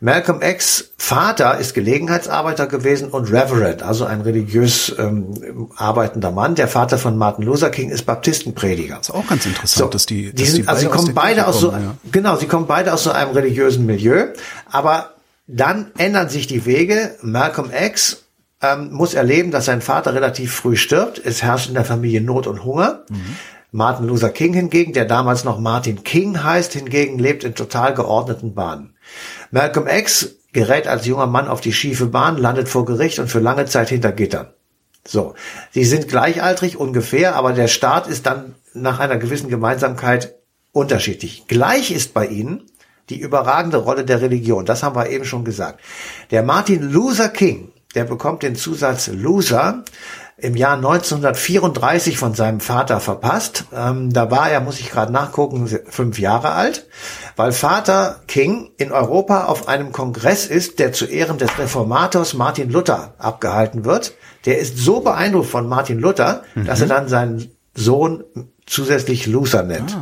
Malcolm 0.00 0.42
X 0.42 0.90
Vater 0.98 1.56
ist 1.58 1.74
Gelegenheitsarbeiter 1.74 2.66
gewesen 2.66 3.08
und 3.08 3.32
Reverend, 3.32 3.84
also 3.84 4.04
ein 4.04 4.20
religiös 4.22 4.94
ähm, 4.98 5.70
arbeitender 5.76 6.32
Mann. 6.32 6.56
Der 6.56 6.66
Vater 6.66 6.98
von 6.98 7.16
Martin 7.16 7.44
Luther 7.44 7.70
King 7.70 7.90
ist 7.90 8.04
Baptistenprediger. 8.04 8.98
Ist 9.00 9.14
auch 9.14 9.26
ganz 9.26 9.46
interessant, 9.46 9.94
dass 9.94 10.04
die, 10.04 10.32
die 10.32 10.42
dass 10.42 10.52
sind, 10.52 10.68
also 10.68 10.82
sie 10.82 10.88
kommen 10.88 11.14
beide 11.14 11.46
aus 11.46 11.60
so, 11.60 11.70
kommen, 11.70 11.84
ja. 11.84 12.10
genau, 12.10 12.36
sie 12.36 12.46
kommen 12.46 12.66
beide 12.66 12.92
aus 12.92 13.04
so 13.04 13.12
einem 13.12 13.30
religiösen 13.30 13.86
Milieu, 13.86 14.26
aber 14.66 15.14
dann 15.46 15.92
ändern 15.96 16.28
sich 16.28 16.48
die 16.48 16.66
Wege. 16.66 17.14
Malcolm 17.22 17.70
X 17.70 18.24
ähm, 18.62 18.92
muss 18.92 19.14
erleben, 19.14 19.51
dass 19.51 19.66
sein 19.66 19.81
Vater 19.81 20.14
relativ 20.14 20.55
früh 20.55 20.77
stirbt. 20.77 21.21
Es 21.25 21.42
herrscht 21.42 21.68
in 21.68 21.75
der 21.75 21.85
Familie 21.85 22.21
Not 22.21 22.47
und 22.47 22.64
Hunger. 22.64 23.05
Martin 23.71 24.07
Luther 24.07 24.31
King 24.31 24.55
hingegen, 24.55 24.92
der 24.94 25.05
damals 25.05 25.44
noch 25.44 25.61
Martin 25.61 26.03
King 26.03 26.42
heißt, 26.42 26.73
hingegen 26.73 27.18
lebt 27.18 27.44
in 27.44 27.55
total 27.55 27.94
geordneten 27.94 28.55
Bahnen. 28.55 28.94
Malcolm 29.51 29.87
X 29.87 30.37
gerät 30.53 30.88
als 30.88 31.07
junger 31.07 31.27
Mann 31.27 31.49
auf 31.49 31.61
die 31.61 31.73
schiefe 31.73 32.07
Bahn, 32.07 32.38
landet 32.38 32.68
vor 32.68 32.85
Gericht 32.87 33.18
und 33.18 33.29
für 33.29 33.40
lange 33.40 33.66
Zeit 33.66 33.90
hinter 33.90 34.12
Gittern. 34.12 34.49
So, 35.07 35.35
sie 35.73 35.85
sind 35.85 36.09
gleichaltrig 36.09 36.77
ungefähr, 36.77 37.37
aber 37.37 37.53
der 37.53 37.68
Start 37.68 38.09
ist 38.09 38.27
dann 38.27 38.55
nach 38.75 38.99
einer 38.99 39.16
gewissen 39.16 39.49
Gemeinsamkeit 39.49 40.35
unterschiedlich. 40.73 41.44
Gleich 41.47 41.90
ist 41.90 42.14
bei 42.14 42.27
ihnen 42.27 42.62
die 43.09 43.18
überragende 43.18 43.79
Rolle 43.79 44.05
der 44.05 44.21
Religion. 44.21 44.66
Das 44.66 44.83
haben 44.83 44.97
wir 44.97 45.09
eben 45.09 45.25
schon 45.25 45.44
gesagt. 45.44 45.81
Der 46.31 46.42
Martin 46.42 46.90
Luther 46.90 47.29
King, 47.29 47.73
der 47.94 48.05
bekommt 48.05 48.42
den 48.42 48.55
Zusatz 48.57 49.09
Loser 49.09 49.83
im 50.37 50.55
Jahr 50.57 50.77
1934 50.77 52.16
von 52.16 52.33
seinem 52.35 52.61
Vater 52.61 53.01
verpasst. 53.01 53.64
Ähm, 53.74 54.12
da 54.12 54.31
war 54.31 54.48
er, 54.51 54.61
muss 54.61 54.79
ich 54.79 54.90
gerade 54.90 55.12
nachgucken, 55.12 55.68
fünf 55.88 56.18
Jahre 56.18 56.53
alt, 56.53 56.87
weil 57.35 57.51
Vater 57.53 58.20
King 58.29 58.70
in 58.77 58.92
Europa 58.92 59.46
auf 59.46 59.66
einem 59.68 59.90
Kongress 59.90 60.46
ist, 60.46 60.79
der 60.79 60.92
zu 60.92 61.07
Ehren 61.07 61.38
des 61.38 61.59
Reformators 61.59 62.35
Martin 62.35 62.70
Luther 62.70 63.14
abgehalten 63.18 63.85
wird. 63.85 64.14
Der 64.44 64.59
ist 64.59 64.79
so 64.79 65.01
beeindruckt 65.01 65.48
von 65.48 65.68
Martin 65.68 65.98
Luther, 65.98 66.44
dass 66.55 66.81
er 66.81 66.87
dann 66.87 67.09
seinen 67.09 67.51
Sohn 67.74 68.22
zusätzlich 68.66 69.27
Loser 69.27 69.62
nennt. 69.64 69.96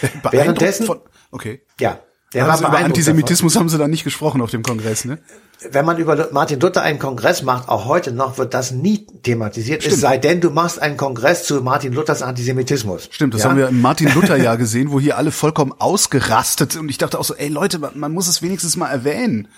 Beeindruckt 0.00 0.32
Währenddessen- 0.32 0.86
von, 0.86 1.00
okay. 1.30 1.62
Ja. 1.78 2.00
Der 2.34 2.50
also 2.50 2.66
über 2.66 2.78
Antisemitismus 2.78 3.56
haben 3.56 3.68
sie 3.68 3.78
da 3.78 3.88
nicht 3.88 4.04
gesprochen 4.04 4.40
auf 4.40 4.50
dem 4.50 4.62
Kongress, 4.62 5.04
ne? 5.04 5.16
davon. 5.16 5.74
Wenn 5.74 5.84
man 5.84 5.98
über 5.98 6.28
Martin 6.32 6.58
Luther 6.60 6.82
einen 6.82 6.98
Kongress 6.98 7.42
macht, 7.42 7.68
auch 7.68 7.84
heute 7.86 8.12
noch, 8.12 8.38
wird 8.38 8.52
das 8.54 8.72
nie 8.72 9.06
thematisiert. 9.22 9.86
Es 9.86 10.00
sei 10.00 10.18
denn, 10.18 10.40
du 10.40 10.50
machst 10.50 10.80
einen 10.80 10.96
Kongress 10.96 11.44
zu 11.44 11.62
Martin 11.62 11.92
Luthers 11.92 12.22
Antisemitismus. 12.22 13.08
Stimmt, 13.12 13.34
das 13.34 13.44
ja? 13.44 13.50
haben 13.50 13.58
wir 13.58 13.68
im 13.68 13.80
Martin 13.80 14.12
Luther 14.14 14.36
Jahr 14.36 14.56
gesehen, 14.56 14.90
wo 14.90 14.98
hier 14.98 15.16
alle 15.16 15.30
vollkommen 15.30 15.72
ausgerastet 15.78 16.76
und 16.76 16.88
ich 16.88 16.98
dachte 16.98 17.18
auch 17.18 17.24
so, 17.24 17.34
ey 17.34 17.48
Leute, 17.48 17.78
man, 17.78 18.12
muss 18.12 18.28
es 18.28 18.42
wenigstens 18.42 18.76
mal 18.76 18.88
erwähnen. 18.88 19.48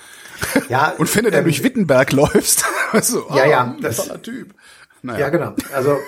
Ja, 0.69 0.93
Und 0.99 1.15
wenn 1.15 1.25
du 1.25 1.31
dann 1.31 1.41
ähm, 1.41 1.45
durch 1.45 1.63
Wittenberg 1.63 2.13
läufst, 2.13 2.65
du, 2.93 3.23
oh, 3.29 3.37
Ja, 3.37 3.47
ja, 3.47 3.65
ein 3.65 3.81
das- 3.81 3.97
toller 3.97 4.21
Typ. 4.21 4.55
Naja. 5.03 5.21
Ja, 5.21 5.29
genau. 5.29 5.55
Also 5.75 5.99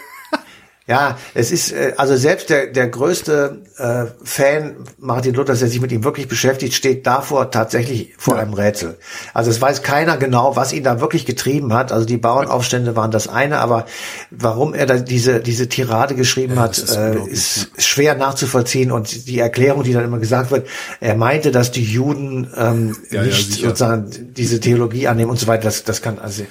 ja, 0.89 1.19
es 1.35 1.51
ist 1.51 1.73
äh, 1.73 1.95
also 1.97 2.17
selbst 2.17 2.49
der 2.51 2.69
der 2.69 2.87
größte 2.89 3.63
äh, 3.77 4.05
Fan 4.23 4.77
Martin 4.99 5.35
Luthers, 5.35 5.59
der 5.59 5.69
sich 5.69 5.81
mit 5.81 5.91
ihm 5.93 6.05
wirklich 6.05 6.29
beschäftigt, 6.29 6.75
steht 6.75 7.07
davor 7.07 7.51
tatsächlich 7.51 8.15
vor 8.19 8.35
Ja. 8.37 8.43
einem 8.43 8.55
Rätsel. 8.55 8.97
Also 9.35 9.51
es 9.51 9.61
weiß 9.61 9.83
keiner 9.83 10.17
genau, 10.17 10.55
was 10.55 10.73
ihn 10.73 10.85
da 10.85 11.01
wirklich 11.01 11.27
getrieben 11.27 11.73
hat. 11.73 11.91
Also 11.93 12.07
die 12.07 12.17
Bauernaufstände 12.19 12.95
waren 12.95 13.11
das 13.11 13.27
eine, 13.27 13.59
aber 13.59 13.87
warum 14.31 14.75
er 14.75 14.87
da 14.87 14.97
diese 14.99 15.41
diese 15.41 15.69
Tirade 15.69 16.15
geschrieben 16.15 16.59
hat, 16.61 16.79
das 16.79 16.91
ist 16.91 16.97
äh, 16.97 17.19
ist 17.29 17.71
schwer 17.83 18.15
nachzuvollziehen. 18.15 18.93
Und 18.93 19.27
die 19.27 19.41
Erklärung, 19.41 19.83
die 19.83 19.93
dann 19.93 20.05
immer 20.05 20.19
gesagt 20.21 20.51
wird, 20.53 20.69
er 21.01 21.17
meinte, 21.17 21.51
dass 21.51 21.73
die 21.73 21.85
Juden 21.85 22.49
ähm, 22.57 22.97
Ja, 23.11 23.23
ja, 23.23 23.27
nicht 23.27 23.55
sozusagen 23.55 24.11
diese 24.37 24.61
Theologie 24.61 25.09
annehmen 25.09 25.31
und 25.31 25.39
so 25.41 25.47
weiter. 25.49 25.65
Das 25.65 25.83
das 25.85 26.01
kann 26.01 26.19
also 26.21 26.45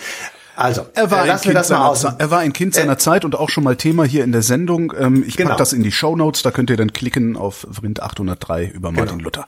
also 0.56 0.86
Er 0.94 1.12
war, 1.12 1.20
äh, 1.20 1.22
ein 1.24 1.28
lassen 1.28 1.44
wir 1.46 1.52
kind 1.52 1.56
das 1.56 1.70
mal 1.70 1.76
seiner, 1.78 1.90
aus. 1.90 2.04
Er 2.20 2.32
war 2.32 2.40
ein 2.40 2.54
Kind 2.54 2.74
seiner 2.76 2.98
Zeit 2.98 3.26
und 3.26 3.36
auch 3.36 3.50
schon 3.50 3.64
mal 3.64 3.76
Thema 3.76 4.04
hier 4.06 4.24
in 4.24 4.32
der 4.32 4.42
Sendung. 4.42 4.94
Ähm, 4.98 5.24
ich 5.28 5.38
Genau. 5.38 5.50
pack 5.50 5.58
das 5.58 5.74
in 5.74 5.84
die 5.84 5.92
Show 5.92 6.16
Notes, 6.16 6.42
da 6.44 6.52
könnt 6.52 6.70
ihr 6.70 6.78
dann 6.78 6.94
klicken 6.94 7.38
auf 7.38 7.68
Vrind 7.70 8.02
803 8.02 8.66
über 8.74 8.92
Martin 8.92 9.18
Genau. 9.18 9.26
Luther. 9.26 9.48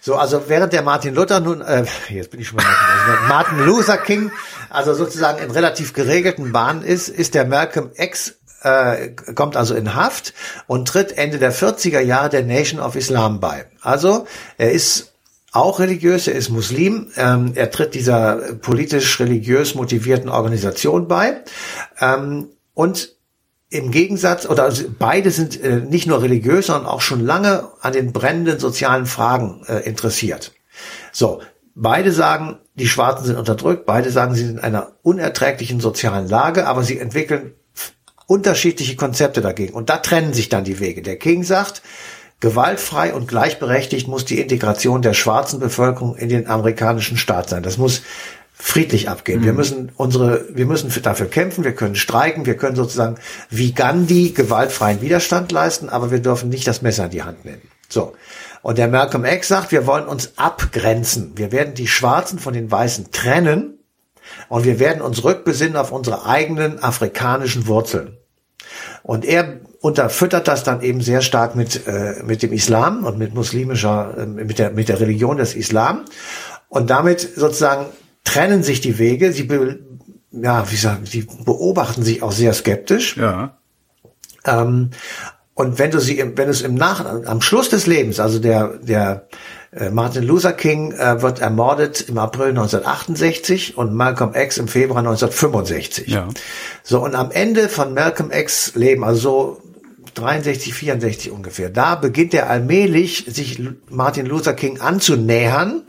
So, 0.00 0.16
also 0.16 0.42
während 0.48 0.72
der 0.72 0.82
Martin 0.82 1.14
Luther 1.14 1.38
nun, 1.40 1.60
äh, 1.60 1.84
jetzt 2.08 2.30
bin 2.32 2.40
ich 2.40 2.48
schon 2.48 2.56
mal 2.56 2.64
also 2.66 3.28
Martin 3.28 3.58
Luther 3.64 3.98
King, 3.98 4.32
also 4.68 4.94
sozusagen 4.94 5.38
in 5.42 5.50
relativ 5.52 5.92
geregelten 5.92 6.50
Bahnen 6.50 6.82
ist, 6.82 7.08
ist 7.08 7.34
der 7.34 7.44
Malcolm 7.46 7.90
X 7.94 8.34
äh, 8.62 9.10
kommt 9.34 9.56
also 9.56 9.74
in 9.74 9.94
Haft 9.94 10.34
und 10.66 10.88
tritt 10.88 11.16
Ende 11.18 11.38
der 11.38 11.52
40er 11.52 12.00
Jahre 12.00 12.30
der 12.30 12.44
Nation 12.44 12.80
of 12.80 12.96
Islam 12.96 13.38
bei. 13.40 13.66
Also 13.80 14.26
er 14.58 14.72
ist 14.72 15.11
auch 15.52 15.80
religiös, 15.80 16.26
er 16.26 16.34
ist 16.34 16.48
Muslim, 16.48 17.10
ähm, 17.16 17.52
er 17.54 17.70
tritt 17.70 17.94
dieser 17.94 18.54
politisch-religiös 18.54 19.74
motivierten 19.74 20.30
Organisation 20.30 21.08
bei 21.08 21.42
ähm, 22.00 22.48
und 22.74 23.14
im 23.68 23.90
Gegensatz, 23.90 24.46
oder 24.46 24.64
also 24.64 24.84
beide 24.98 25.30
sind 25.30 25.62
äh, 25.62 25.76
nicht 25.76 26.06
nur 26.06 26.20
religiös, 26.20 26.66
sondern 26.66 26.86
auch 26.86 27.00
schon 27.00 27.24
lange 27.24 27.68
an 27.80 27.94
den 27.94 28.12
brennenden 28.12 28.58
sozialen 28.58 29.06
Fragen 29.06 29.62
äh, 29.66 29.78
interessiert. 29.78 30.52
So, 31.10 31.40
beide 31.74 32.12
sagen, 32.12 32.58
die 32.74 32.86
Schwarzen 32.86 33.26
sind 33.26 33.36
unterdrückt, 33.36 33.86
beide 33.86 34.10
sagen, 34.10 34.34
sie 34.34 34.44
sind 34.44 34.58
in 34.58 34.64
einer 34.64 34.92
unerträglichen 35.02 35.80
sozialen 35.80 36.28
Lage, 36.28 36.66
aber 36.66 36.82
sie 36.82 36.98
entwickeln 36.98 37.54
unterschiedliche 38.26 38.96
Konzepte 38.96 39.40
dagegen. 39.40 39.74
Und 39.74 39.90
da 39.90 39.98
trennen 39.98 40.32
sich 40.32 40.48
dann 40.48 40.64
die 40.64 40.78
Wege. 40.78 41.02
Der 41.02 41.16
King 41.16 41.42
sagt, 41.42 41.82
gewaltfrei 42.42 43.14
und 43.14 43.28
gleichberechtigt 43.28 44.08
muss 44.08 44.24
die 44.24 44.40
Integration 44.40 45.00
der 45.00 45.14
schwarzen 45.14 45.60
Bevölkerung 45.60 46.16
in 46.16 46.28
den 46.28 46.48
amerikanischen 46.48 47.16
Staat 47.16 47.48
sein. 47.48 47.62
Das 47.62 47.78
muss 47.78 48.02
friedlich 48.52 49.08
abgehen. 49.08 49.40
Mhm. 49.40 49.44
Wir 49.44 49.52
müssen 49.52 49.92
unsere, 49.96 50.44
wir 50.50 50.66
müssen 50.66 50.92
dafür 51.02 51.26
kämpfen, 51.26 51.62
wir 51.62 51.74
können 51.74 51.94
streiken, 51.94 52.44
wir 52.44 52.56
können 52.56 52.74
sozusagen 52.74 53.14
wie 53.48 53.72
Gandhi 53.72 54.30
gewaltfreien 54.30 55.00
Widerstand 55.00 55.52
leisten, 55.52 55.88
aber 55.88 56.10
wir 56.10 56.18
dürfen 56.18 56.48
nicht 56.48 56.66
das 56.66 56.82
Messer 56.82 57.04
in 57.04 57.10
die 57.12 57.22
Hand 57.22 57.44
nehmen. 57.44 57.62
So. 57.88 58.14
Und 58.60 58.76
der 58.76 58.88
Malcolm 58.88 59.24
X 59.24 59.46
sagt, 59.46 59.70
wir 59.70 59.86
wollen 59.86 60.06
uns 60.06 60.32
abgrenzen. 60.36 61.32
Wir 61.36 61.52
werden 61.52 61.74
die 61.74 61.88
Schwarzen 61.88 62.40
von 62.40 62.54
den 62.54 62.70
Weißen 62.70 63.12
trennen 63.12 63.78
und 64.48 64.64
wir 64.64 64.80
werden 64.80 65.00
uns 65.00 65.22
rückbesinnen 65.22 65.76
auf 65.76 65.92
unsere 65.92 66.26
eigenen 66.26 66.82
afrikanischen 66.82 67.68
Wurzeln. 67.68 68.16
Und 69.04 69.24
er 69.24 69.60
unterfüttert 69.82 70.46
das 70.46 70.62
dann 70.62 70.80
eben 70.80 71.00
sehr 71.00 71.22
stark 71.22 71.56
mit, 71.56 71.86
äh, 71.88 72.22
mit 72.24 72.42
dem 72.42 72.52
Islam 72.52 73.04
und 73.04 73.18
mit 73.18 73.34
muslimischer, 73.34 74.16
äh, 74.16 74.26
mit 74.26 74.58
der, 74.58 74.70
mit 74.70 74.88
der 74.88 75.00
Religion 75.00 75.36
des 75.36 75.54
Islam. 75.54 76.04
Und 76.68 76.88
damit 76.88 77.20
sozusagen 77.20 77.86
trennen 78.22 78.62
sich 78.62 78.80
die 78.80 78.98
Wege. 78.98 79.32
Sie, 79.32 79.42
be, 79.42 79.80
ja, 80.30 80.70
wie 80.70 80.76
sagen, 80.76 81.04
sie 81.04 81.26
beobachten 81.44 82.04
sich 82.04 82.22
auch 82.22 82.30
sehr 82.30 82.54
skeptisch. 82.54 83.16
Ja. 83.16 83.58
Ähm, 84.46 84.90
und 85.54 85.78
wenn 85.80 85.90
du 85.90 85.98
sie, 85.98 86.18
wenn 86.18 86.34
du 86.46 86.50
es 86.50 86.62
im 86.62 86.76
Nach, 86.76 87.04
am 87.26 87.42
Schluss 87.42 87.68
des 87.68 87.86
Lebens, 87.88 88.20
also 88.20 88.38
der, 88.38 88.78
der 88.78 89.26
äh, 89.72 89.90
Martin 89.90 90.22
Luther 90.22 90.52
King 90.52 90.92
äh, 90.92 91.22
wird 91.22 91.40
ermordet 91.40 92.02
im 92.08 92.18
April 92.18 92.50
1968 92.50 93.76
und 93.76 93.94
Malcolm 93.94 94.32
X 94.34 94.58
im 94.58 94.68
Februar 94.68 95.00
1965. 95.00 96.06
Ja. 96.08 96.28
So, 96.84 97.02
und 97.02 97.16
am 97.16 97.32
Ende 97.32 97.68
von 97.68 97.94
Malcolm 97.94 98.30
X 98.30 98.74
Leben, 98.76 99.02
also 99.02 99.20
so 99.20 99.61
63, 100.14 100.74
64 100.74 101.30
ungefähr. 101.30 101.70
Da 101.70 101.94
beginnt 101.94 102.34
er 102.34 102.50
allmählich, 102.50 103.26
sich 103.28 103.60
Martin 103.88 104.26
Luther 104.26 104.54
King 104.54 104.80
anzunähern, 104.80 105.82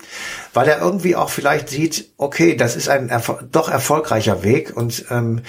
weil 0.53 0.67
er 0.67 0.79
irgendwie 0.79 1.15
auch 1.15 1.29
vielleicht 1.29 1.69
sieht, 1.69 2.09
okay, 2.17 2.55
das 2.55 2.75
ist 2.75 2.89
ein 2.89 3.09
erfol 3.09 3.39
doch 3.51 3.69
erfolgreicher 3.69 4.43
Weg 4.43 4.75
und 4.75 5.05
ähm, 5.09 5.41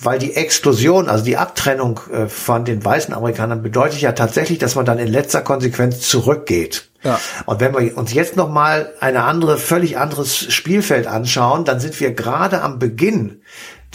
weil 0.00 0.18
die 0.18 0.34
Exklusion, 0.34 1.08
also 1.08 1.24
die 1.24 1.36
Abtrennung 1.36 2.00
äh, 2.12 2.28
von 2.28 2.64
den 2.64 2.84
weißen 2.84 3.12
Amerikanern 3.12 3.62
bedeutet 3.62 4.00
ja 4.00 4.12
tatsächlich, 4.12 4.58
dass 4.58 4.76
man 4.76 4.84
dann 4.84 4.98
in 4.98 5.08
letzter 5.08 5.40
Konsequenz 5.40 6.00
zurückgeht. 6.08 6.88
Ja. 7.02 7.20
Und 7.46 7.60
wenn 7.60 7.74
wir 7.74 7.96
uns 7.96 8.12
jetzt 8.12 8.36
noch 8.36 8.48
mal 8.48 8.92
eine 9.00 9.24
andere, 9.24 9.58
völlig 9.58 9.98
anderes 9.98 10.52
Spielfeld 10.52 11.06
anschauen, 11.06 11.64
dann 11.64 11.80
sind 11.80 11.98
wir 12.00 12.12
gerade 12.12 12.62
am 12.62 12.78
Beginn 12.78 13.42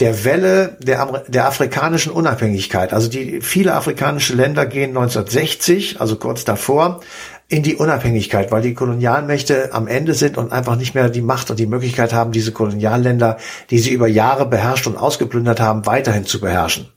der 0.00 0.24
Welle 0.24 0.76
der, 0.80 1.24
der 1.28 1.46
afrikanischen 1.46 2.12
Unabhängigkeit. 2.12 2.92
Also 2.92 3.08
die 3.08 3.40
viele 3.40 3.74
afrikanische 3.74 4.34
Länder 4.34 4.66
gehen 4.66 4.90
1960, 4.90 6.00
also 6.00 6.16
kurz 6.16 6.44
davor, 6.44 7.00
in 7.48 7.62
die 7.62 7.76
Unabhängigkeit, 7.76 8.50
weil 8.50 8.62
die 8.62 8.74
Kolonialmächte 8.74 9.72
am 9.72 9.86
Ende 9.86 10.14
sind 10.14 10.38
und 10.38 10.50
einfach 10.50 10.76
nicht 10.76 10.94
mehr 10.94 11.10
die 11.10 11.20
Macht 11.20 11.50
und 11.50 11.58
die 11.58 11.66
Möglichkeit 11.66 12.12
haben, 12.12 12.32
diese 12.32 12.52
Kolonialländer, 12.52 13.36
die 13.70 13.78
sie 13.78 13.92
über 13.92 14.08
Jahre 14.08 14.46
beherrscht 14.46 14.86
und 14.86 14.96
ausgeplündert 14.96 15.60
haben, 15.60 15.86
weiterhin 15.86 16.24
zu 16.24 16.40
beherrschen. 16.40 16.88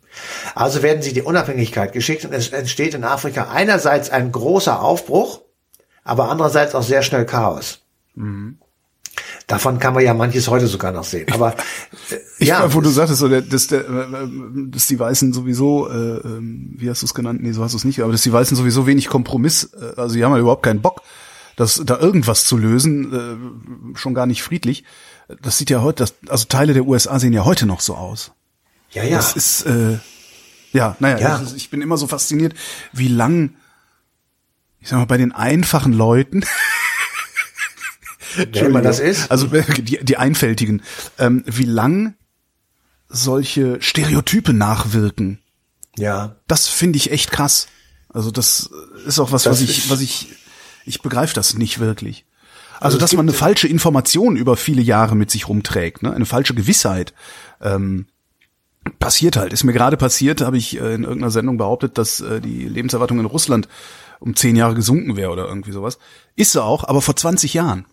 Also 0.56 0.82
werden 0.82 1.04
sie 1.04 1.14
die 1.14 1.22
Unabhängigkeit 1.22 1.94
geschickt 1.94 2.26
und 2.26 2.34
es 2.34 2.50
entsteht 2.50 2.96
in 2.96 3.04
Afrika 3.04 3.50
einerseits 3.52 4.10
ein 4.10 4.32
großer 4.32 4.82
Aufbruch, 4.82 5.42
aber 6.04 6.32
andererseits 6.32 6.74
auch 6.74 6.84
sehr 6.84 7.04
schnell 7.04 7.26
Chaos. 7.26 7.82
Mhm. 8.16 8.58
Davon 9.48 9.80
kann 9.80 9.94
man 9.94 10.04
ja 10.04 10.14
manches 10.14 10.50
heute 10.50 10.68
sogar 10.68 10.92
noch 10.92 11.06
sehen. 11.06 11.32
Aber 11.32 11.54
äh, 12.12 12.18
ich 12.38 12.50
ja, 12.50 12.74
wo 12.74 12.82
du 12.82 12.90
sagtest, 12.90 13.20
so, 13.20 13.30
dass, 13.30 13.68
der, 13.68 13.86
dass 14.68 14.88
die 14.88 15.00
Weißen 15.00 15.32
sowieso, 15.32 15.90
äh, 15.90 16.18
ähm, 16.18 16.74
wie 16.76 16.90
hast 16.90 17.02
du 17.02 17.06
es 17.06 17.14
genannt? 17.14 17.42
Nee, 17.42 17.54
so 17.54 17.64
hast 17.64 17.72
du 17.72 17.78
es 17.78 17.86
nicht, 17.86 18.02
aber 18.02 18.12
dass 18.12 18.24
die 18.24 18.34
Weißen 18.34 18.58
sowieso 18.58 18.86
wenig 18.86 19.08
Kompromiss, 19.08 19.72
äh, 19.74 20.00
also 20.00 20.16
die 20.16 20.26
haben 20.26 20.34
ja 20.34 20.40
überhaupt 20.40 20.64
keinen 20.64 20.82
Bock, 20.82 21.02
das, 21.56 21.82
da 21.86 21.98
irgendwas 21.98 22.44
zu 22.44 22.58
lösen, 22.58 23.14
äh, 23.96 23.98
schon 23.98 24.14
gar 24.14 24.26
nicht 24.26 24.44
friedlich. 24.44 24.84
Das 25.42 25.58
sieht 25.58 25.70
ja 25.70 25.82
heute, 25.82 26.04
das, 26.04 26.16
also 26.28 26.46
Teile 26.46 26.74
der 26.74 26.86
USA 26.86 27.18
sehen 27.18 27.32
ja 27.32 27.46
heute 27.46 27.66
noch 27.66 27.80
so 27.80 27.96
aus. 27.96 28.34
Ja, 28.92 29.04
ja. 29.04 29.16
Das 29.16 29.34
ist, 29.34 29.66
äh, 29.66 29.98
ja, 30.74 30.98
naja, 31.00 31.20
ja. 31.20 31.42
Ich, 31.46 31.56
ich 31.56 31.70
bin 31.70 31.82
immer 31.82 31.96
so 31.96 32.08
fasziniert, 32.08 32.54
wie 32.92 33.08
lang, 33.08 33.54
ich 34.82 34.90
sag 34.90 35.00
mal, 35.00 35.06
bei 35.06 35.18
den 35.18 35.32
einfachen 35.32 35.94
Leuten 35.94 36.44
Wer 38.36 38.66
immer 38.66 38.82
das 38.82 39.00
ist. 39.00 39.32
Also 39.32 39.48
die, 39.48 40.04
die 40.04 40.18
Einfältigen. 40.18 40.82
Ähm, 41.18 41.44
wie 41.46 41.64
lang 41.64 42.16
solche 43.10 43.82
Stereotype 43.82 44.54
nachwirken. 44.54 45.40
Ja. 45.98 46.36
Das 46.48 46.68
finde 46.68 46.98
ich 46.98 47.12
echt 47.12 47.32
krass. 47.32 47.68
Also 48.10 48.32
das 48.32 48.70
ist 49.06 49.20
auch 49.20 49.32
was, 49.32 49.44
das 49.44 49.54
was 49.54 49.62
ich, 49.62 49.90
was 49.90 50.02
ich, 50.02 50.28
ich 50.86 51.02
begreife 51.02 51.34
das 51.34 51.56
nicht 51.56 51.80
wirklich. 51.80 52.26
Also, 52.80 52.86
also 52.86 52.98
dass 53.00 53.14
man 53.14 53.26
eine 53.26 53.34
falsche 53.34 53.68
Information 53.68 54.36
über 54.36 54.56
viele 54.56 54.82
Jahre 54.82 55.16
mit 55.16 55.32
sich 55.32 55.48
rumträgt, 55.48 56.04
ne? 56.04 56.14
eine 56.14 56.26
falsche 56.26 56.54
Gewissheit. 56.54 57.14
Ähm, 57.62 58.08
passiert 59.00 59.36
halt. 59.36 59.52
Ist 59.52 59.64
mir 59.64 59.74
gerade 59.74 59.98
passiert, 59.98 60.42
habe 60.42 60.58
ich 60.58 60.80
äh, 60.80 60.94
in 60.94 61.04
irgendeiner 61.04 61.32
Sendung 61.32 61.58
behauptet, 61.58 61.98
dass 61.98 62.22
äh, 62.22 62.40
die 62.40 62.68
Lebenserwartung 62.68 63.20
in 63.20 63.26
Russland 63.26 63.68
um 64.20 64.36
zehn 64.36 64.56
Jahre 64.56 64.76
gesunken 64.76 65.16
wäre 65.16 65.32
oder 65.32 65.48
irgendwie 65.48 65.72
sowas. 65.72 66.00
Ist 66.36 66.54
sie 66.54 66.64
auch, 66.64 66.84
aber 66.84 67.02
vor 67.02 67.16
20 67.16 67.54
Jahren. 67.54 67.86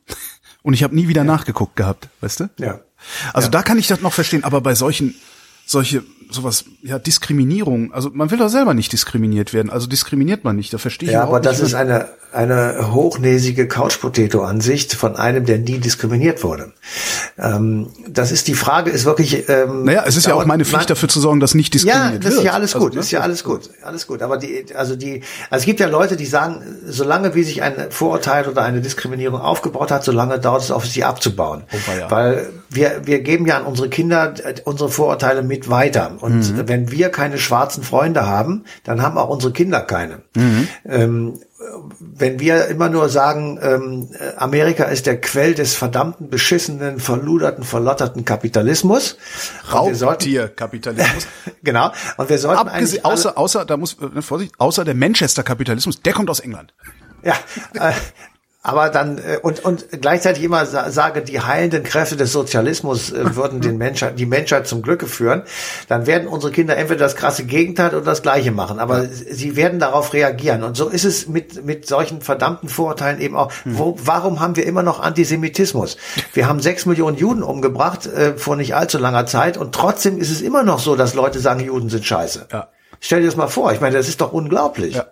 Und 0.62 0.74
ich 0.74 0.82
habe 0.82 0.94
nie 0.94 1.08
wieder 1.08 1.22
ja. 1.22 1.26
nachgeguckt 1.26 1.76
gehabt, 1.76 2.08
weißt 2.20 2.40
du? 2.40 2.50
Ja. 2.58 2.80
Also 3.32 3.46
ja. 3.46 3.50
da 3.50 3.62
kann 3.62 3.78
ich 3.78 3.86
das 3.86 4.00
noch 4.00 4.12
verstehen, 4.12 4.44
aber 4.44 4.60
bei 4.60 4.74
solchen 4.74 5.14
solche 5.66 6.04
sowas 6.34 6.64
ja 6.82 6.98
Diskriminierung 6.98 7.92
also 7.92 8.10
man 8.12 8.30
will 8.30 8.38
doch 8.38 8.48
selber 8.48 8.74
nicht 8.74 8.92
diskriminiert 8.92 9.52
werden 9.52 9.70
also 9.70 9.86
diskriminiert 9.86 10.44
man 10.44 10.56
nicht 10.56 10.72
da 10.72 10.78
verstehe 10.78 11.08
ich 11.08 11.14
ja 11.14 11.22
aber 11.22 11.40
das 11.40 11.60
ist 11.60 11.74
eine 11.74 12.08
eine 12.34 12.92
hochnäsige 12.92 13.68
Couchpotato 13.68 14.42
Ansicht 14.42 14.94
von 14.94 15.16
einem 15.16 15.44
der 15.44 15.58
nie 15.58 15.78
diskriminiert 15.78 16.42
wurde. 16.42 16.72
Ähm, 17.38 17.88
das 18.08 18.32
ist 18.32 18.48
die 18.48 18.54
Frage 18.54 18.90
ist 18.90 19.04
wirklich 19.04 19.48
ähm, 19.48 19.84
naja 19.84 20.04
es 20.06 20.16
ist 20.16 20.26
ja 20.26 20.34
auch 20.34 20.44
meine 20.44 20.64
Pflicht 20.64 20.90
dafür 20.90 21.08
zu 21.08 21.20
sorgen 21.20 21.40
dass 21.40 21.54
nicht 21.54 21.74
diskriminiert 21.74 22.12
wird 22.12 22.24
ja 22.24 22.30
das 22.30 22.38
ist 22.38 22.44
ja 22.44 22.52
alles 22.52 22.74
also, 22.74 22.86
gut 22.86 22.96
also, 22.96 23.00
ist 23.00 23.10
ja 23.12 23.20
alles 23.20 23.44
gut 23.44 23.70
alles 23.82 24.06
gut. 24.06 24.22
Aber 24.22 24.36
die 24.36 24.66
also 24.74 24.96
die 24.96 25.22
also 25.50 25.62
es 25.62 25.66
gibt 25.66 25.80
ja 25.80 25.86
Leute 25.86 26.16
die 26.16 26.26
sagen 26.26 26.62
solange 26.86 27.34
wie 27.34 27.44
sich 27.44 27.62
ein 27.62 27.90
Vorurteil 27.90 28.48
oder 28.48 28.62
eine 28.62 28.80
Diskriminierung 28.80 29.40
aufgebaut 29.40 29.90
hat 29.90 30.04
solange 30.04 30.38
dauert 30.40 30.62
es 30.62 30.70
auf 30.70 30.86
sie 30.86 31.04
abzubauen. 31.04 31.62
Oh, 31.72 31.76
ja. 31.98 32.10
weil 32.10 32.50
wir 32.68 33.02
wir 33.04 33.20
geben 33.20 33.46
ja 33.46 33.58
an 33.58 33.64
unsere 33.64 33.88
Kinder 33.88 34.34
äh, 34.44 34.54
unsere 34.64 34.90
Vorurteile 34.90 35.42
mit 35.42 35.70
weiter 35.70 36.16
und 36.24 36.38
mhm. 36.38 36.68
wenn 36.68 36.90
wir 36.90 37.10
keine 37.10 37.36
schwarzen 37.36 37.82
Freunde 37.82 38.26
haben, 38.26 38.64
dann 38.82 39.02
haben 39.02 39.18
auch 39.18 39.28
unsere 39.28 39.52
Kinder 39.52 39.82
keine. 39.82 40.22
Mhm. 40.34 40.68
Ähm, 40.88 41.40
wenn 42.00 42.40
wir 42.40 42.68
immer 42.68 42.88
nur 42.88 43.10
sagen, 43.10 43.58
ähm, 43.60 44.08
Amerika 44.38 44.84
ist 44.84 45.04
der 45.04 45.20
Quell 45.20 45.54
des 45.54 45.74
verdammten, 45.74 46.30
beschissenen, 46.30 46.98
verluderten, 46.98 47.62
verlotterten 47.62 48.24
Kapitalismus. 48.24 49.18
Raubtierkapitalismus. 49.70 51.26
genau. 51.62 51.92
Und 52.16 52.30
wir 52.30 52.38
sollten 52.38 52.68
Abgese 52.68 52.74
eigentlich 52.74 53.04
außer, 53.04 53.36
außer, 53.36 53.66
da 53.66 53.76
muss, 53.76 53.98
äh, 54.00 54.22
Vorsicht, 54.22 54.54
außer 54.56 54.86
der 54.86 54.94
Manchester-Kapitalismus, 54.94 56.00
der 56.00 56.14
kommt 56.14 56.30
aus 56.30 56.40
England. 56.40 56.72
Ja, 57.22 57.34
äh, 57.74 57.92
aber 58.66 58.88
dann 58.88 59.18
äh, 59.18 59.36
und 59.42 59.62
und 59.62 59.86
gleichzeitig 60.00 60.42
immer 60.42 60.64
sage, 60.64 61.20
die 61.20 61.40
heilenden 61.40 61.84
Kräfte 61.84 62.16
des 62.16 62.32
Sozialismus 62.32 63.12
äh, 63.12 63.36
würden 63.36 63.60
den 63.60 63.76
Menschheit, 63.76 64.18
die 64.18 64.24
Menschheit 64.24 64.66
zum 64.66 64.80
Glücke 64.80 65.06
führen, 65.06 65.42
dann 65.86 66.06
werden 66.06 66.26
unsere 66.26 66.50
Kinder 66.50 66.74
entweder 66.76 67.00
das 67.00 67.14
krasse 67.14 67.44
Gegenteil 67.44 67.94
oder 67.94 68.06
das 68.06 68.22
Gleiche 68.22 68.52
machen. 68.52 68.78
Aber 68.78 69.02
ja. 69.02 69.08
sie 69.10 69.54
werden 69.54 69.78
darauf 69.80 70.14
reagieren. 70.14 70.62
Und 70.62 70.78
so 70.78 70.88
ist 70.88 71.04
es 71.04 71.28
mit 71.28 71.64
mit 71.66 71.86
solchen 71.86 72.22
verdammten 72.22 72.70
Vorurteilen 72.70 73.20
eben 73.20 73.36
auch. 73.36 73.52
Hm. 73.64 73.78
Wo, 73.78 73.98
warum 74.02 74.40
haben 74.40 74.56
wir 74.56 74.66
immer 74.66 74.82
noch 74.82 74.98
Antisemitismus? 74.98 75.98
Wir 76.32 76.48
haben 76.48 76.60
sechs 76.60 76.86
Millionen 76.86 77.18
Juden 77.18 77.42
umgebracht 77.42 78.06
äh, 78.06 78.38
vor 78.38 78.56
nicht 78.56 78.74
allzu 78.74 78.96
langer 78.96 79.26
Zeit 79.26 79.58
und 79.58 79.74
trotzdem 79.74 80.16
ist 80.16 80.30
es 80.30 80.40
immer 80.40 80.62
noch 80.62 80.78
so, 80.78 80.96
dass 80.96 81.12
Leute 81.12 81.38
sagen, 81.38 81.60
Juden 81.60 81.90
sind 81.90 82.06
scheiße. 82.06 82.46
Ja. 82.50 82.68
Stell 83.00 83.20
dir 83.20 83.26
das 83.26 83.36
mal 83.36 83.48
vor. 83.48 83.70
Ich 83.72 83.82
meine, 83.82 83.94
das 83.94 84.08
ist 84.08 84.22
doch 84.22 84.32
unglaublich. 84.32 84.94
Ja. 84.94 85.04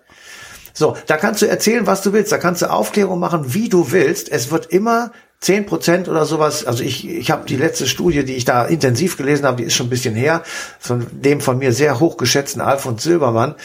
So, 0.73 0.97
da 1.07 1.17
kannst 1.17 1.41
du 1.41 1.45
erzählen, 1.45 1.85
was 1.87 2.01
du 2.01 2.13
willst. 2.13 2.31
Da 2.31 2.37
kannst 2.37 2.61
du 2.61 2.69
Aufklärung 2.69 3.19
machen, 3.19 3.53
wie 3.53 3.69
du 3.69 3.91
willst. 3.91 4.29
Es 4.31 4.51
wird 4.51 4.65
immer 4.67 5.11
zehn 5.43 5.65
Prozent 5.65 6.07
oder 6.07 6.25
sowas. 6.25 6.65
Also 6.65 6.83
ich, 6.83 7.07
ich 7.07 7.29
habe 7.29 7.45
die 7.45 7.57
letzte 7.57 7.85
Studie, 7.85 8.23
die 8.23 8.35
ich 8.35 8.45
da 8.45 8.65
intensiv 8.65 9.17
gelesen 9.17 9.45
habe, 9.45 9.57
die 9.57 9.63
ist 9.63 9.73
schon 9.73 9.87
ein 9.87 9.91
bisschen 9.91 10.15
her, 10.15 10.41
von 10.79 11.05
dem 11.11 11.41
von 11.41 11.57
mir 11.57 11.73
sehr 11.73 11.99
hochgeschätzten 11.99 12.61
Alfons 12.61 13.03
Silbermann, 13.03 13.55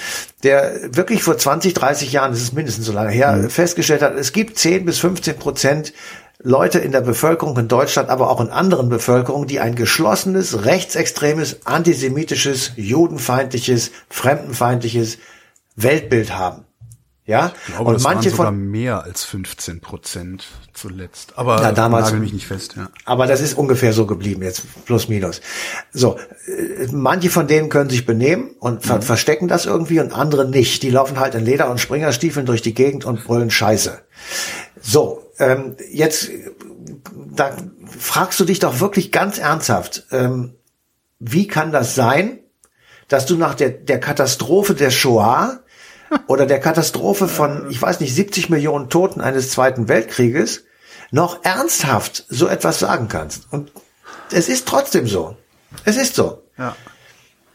der 0.42 0.74
wirklich 0.90 1.22
vor 1.22 1.38
20, 1.38 1.74
30 1.74 2.12
Jahren, 2.12 2.32
das 2.32 2.42
ist 2.42 2.52
mindestens 2.52 2.86
so 2.86 2.92
lange 2.92 3.10
her, 3.10 3.32
mhm. 3.32 3.48
festgestellt 3.48 4.02
hat, 4.02 4.14
es 4.16 4.32
gibt 4.32 4.58
10 4.58 4.84
bis 4.84 4.98
15 4.98 5.36
Prozent 5.36 5.92
Leute 6.40 6.78
in 6.78 6.92
der 6.92 7.00
Bevölkerung 7.00 7.56
in 7.56 7.68
Deutschland, 7.68 8.10
aber 8.10 8.30
auch 8.30 8.40
in 8.40 8.50
anderen 8.50 8.88
Bevölkerungen, 8.88 9.48
die 9.48 9.58
ein 9.58 9.74
geschlossenes, 9.74 10.64
rechtsextremes, 10.64 11.60
antisemitisches, 11.64 12.72
judenfeindliches, 12.76 13.90
fremdenfeindliches 14.08 15.18
Weltbild 15.74 16.36
haben. 16.36 16.67
Ja, 17.28 17.52
ich 17.66 17.74
glaube, 17.74 17.90
und 17.90 18.02
manche 18.02 18.30
von 18.30 18.70
mehr 18.70 19.04
als 19.04 19.22
15 19.24 19.82
Prozent 19.82 20.46
zuletzt. 20.72 21.34
Aber 21.36 21.60
ja, 21.60 21.72
damals 21.72 22.06
nagel 22.06 22.20
mich 22.20 22.32
nicht 22.32 22.46
fest. 22.46 22.74
Ja. 22.74 22.88
Aber 23.04 23.26
das 23.26 23.42
ist 23.42 23.52
ungefähr 23.52 23.92
so 23.92 24.06
geblieben 24.06 24.42
jetzt 24.42 24.62
plus 24.86 25.08
minus. 25.10 25.42
So, 25.92 26.18
äh, 26.46 26.86
manche 26.90 27.28
von 27.28 27.46
denen 27.46 27.68
können 27.68 27.90
sich 27.90 28.06
benehmen 28.06 28.52
und 28.60 28.82
ver 28.82 28.96
mhm. 28.96 29.02
verstecken 29.02 29.46
das 29.46 29.66
irgendwie 29.66 30.00
und 30.00 30.14
andere 30.14 30.48
nicht. 30.48 30.82
Die 30.82 30.88
laufen 30.88 31.20
halt 31.20 31.34
in 31.34 31.44
Leder 31.44 31.70
und 31.70 31.80
Springerstiefeln 31.80 32.46
durch 32.46 32.62
die 32.62 32.72
Gegend 32.72 33.04
und 33.04 33.22
brüllen 33.24 33.50
Scheiße. 33.50 33.98
So, 34.80 35.30
ähm, 35.38 35.76
jetzt 35.92 36.30
da 37.12 37.54
fragst 37.98 38.40
du 38.40 38.46
dich 38.46 38.58
doch 38.58 38.80
wirklich 38.80 39.12
ganz 39.12 39.36
ernsthaft, 39.36 40.06
ähm, 40.12 40.54
wie 41.18 41.46
kann 41.46 41.72
das 41.72 41.94
sein, 41.94 42.38
dass 43.08 43.26
du 43.26 43.36
nach 43.36 43.54
der, 43.54 43.68
der 43.68 44.00
Katastrophe 44.00 44.72
der 44.72 44.90
Shoah 44.90 45.60
oder 46.26 46.46
der 46.46 46.60
Katastrophe 46.60 47.28
von, 47.28 47.70
ich 47.70 47.80
weiß 47.80 48.00
nicht, 48.00 48.14
70 48.14 48.50
Millionen 48.50 48.88
Toten 48.88 49.20
eines 49.20 49.50
Zweiten 49.50 49.88
Weltkrieges 49.88 50.64
noch 51.10 51.44
ernsthaft 51.44 52.24
so 52.28 52.48
etwas 52.48 52.78
sagen 52.78 53.08
kannst. 53.08 53.50
Und 53.50 53.72
es 54.30 54.48
ist 54.48 54.68
trotzdem 54.68 55.06
so. 55.06 55.36
Es 55.84 55.96
ist 55.96 56.14
so. 56.14 56.42
Ja. 56.56 56.76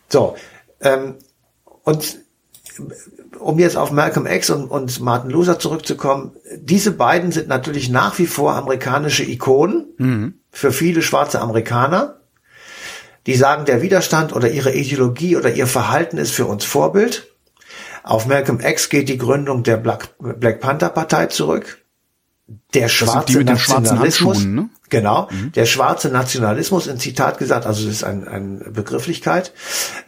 So. 0.09 0.35
Ähm, 0.81 1.15
und 1.83 2.17
um 3.39 3.59
jetzt 3.59 3.77
auf 3.77 3.91
Malcolm 3.91 4.25
X 4.25 4.49
und, 4.49 4.67
und 4.67 4.99
Martin 5.01 5.29
Luther 5.29 5.59
zurückzukommen, 5.59 6.31
diese 6.55 6.91
beiden 6.91 7.31
sind 7.31 7.47
natürlich 7.47 7.89
nach 7.89 8.17
wie 8.19 8.27
vor 8.27 8.53
amerikanische 8.53 9.23
Ikonen 9.23 9.87
mhm. 9.97 10.33
für 10.51 10.71
viele 10.71 11.01
schwarze 11.01 11.41
Amerikaner. 11.41 12.19
Die 13.25 13.35
sagen, 13.35 13.65
der 13.65 13.81
Widerstand 13.81 14.33
oder 14.33 14.49
ihre 14.49 14.73
Ideologie 14.73 15.37
oder 15.37 15.53
ihr 15.53 15.67
Verhalten 15.67 16.17
ist 16.17 16.31
für 16.31 16.45
uns 16.45 16.65
Vorbild. 16.65 17.32
Auf 18.03 18.25
Malcolm 18.25 18.59
X 18.59 18.89
geht 18.89 19.09
die 19.09 19.17
Gründung 19.17 19.63
der 19.63 19.77
Black, 19.77 20.09
Black 20.19 20.59
Panther 20.59 20.89
Partei 20.89 21.27
zurück. 21.27 21.79
Der 22.73 22.89
schwarze 22.89 23.41
Nationalismus, 23.41 24.43
ne? 24.43 24.69
genau, 24.89 25.29
mhm. 25.31 25.53
der 25.53 25.65
schwarze 25.65 26.09
Nationalismus, 26.09 26.87
in 26.87 26.99
Zitat 26.99 27.37
gesagt, 27.37 27.65
also 27.65 27.85
das 27.85 27.95
ist 27.95 28.03
eine 28.03 28.27
ein 28.27 28.73
Begrifflichkeit, 28.73 29.53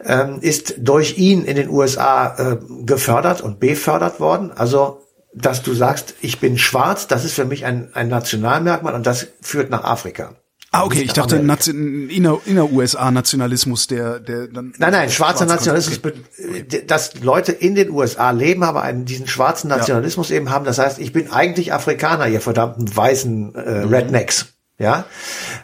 ähm, 0.04 0.38
ist 0.42 0.74
durch 0.78 1.16
ihn 1.16 1.44
in 1.44 1.56
den 1.56 1.70
USA 1.70 2.36
äh, 2.36 2.58
gefördert 2.84 3.40
und 3.40 3.58
befördert 3.58 4.20
worden. 4.20 4.52
Also 4.52 5.00
dass 5.36 5.62
du 5.62 5.74
sagst, 5.74 6.14
ich 6.20 6.40
bin 6.40 6.56
schwarz, 6.56 7.06
das 7.06 7.24
ist 7.24 7.34
für 7.34 7.44
mich 7.44 7.64
ein, 7.64 7.90
ein 7.94 8.08
Nationalmerkmal 8.08 8.94
und 8.94 9.06
das 9.06 9.28
führt 9.42 9.70
nach 9.70 9.84
Afrika. 9.84 10.34
Ah, 10.76 10.84
okay, 10.84 11.00
ich 11.00 11.14
dachte 11.14 11.36
inner, 11.36 12.38
inner 12.44 12.70
USA 12.70 13.10
Nationalismus, 13.10 13.86
der 13.86 14.20
der 14.20 14.46
dann 14.48 14.74
Nein, 14.76 14.92
nein, 14.92 15.10
schwarzer 15.10 15.46
Nationalismus, 15.46 16.00
okay. 16.04 16.84
dass 16.86 17.18
Leute 17.20 17.52
in 17.52 17.74
den 17.74 17.90
USA 17.90 18.30
leben, 18.30 18.62
aber 18.62 18.82
einen 18.82 19.06
diesen 19.06 19.26
schwarzen 19.26 19.68
Nationalismus 19.68 20.28
ja. 20.28 20.36
eben 20.36 20.50
haben. 20.50 20.66
Das 20.66 20.78
heißt, 20.78 20.98
ich 20.98 21.14
bin 21.14 21.30
eigentlich 21.30 21.72
Afrikaner, 21.72 22.28
ihr 22.28 22.42
verdammten 22.42 22.94
weißen 22.94 23.54
äh, 23.54 23.84
mhm. 23.84 23.88
Rednecks. 23.88 24.55
Ja, 24.78 25.06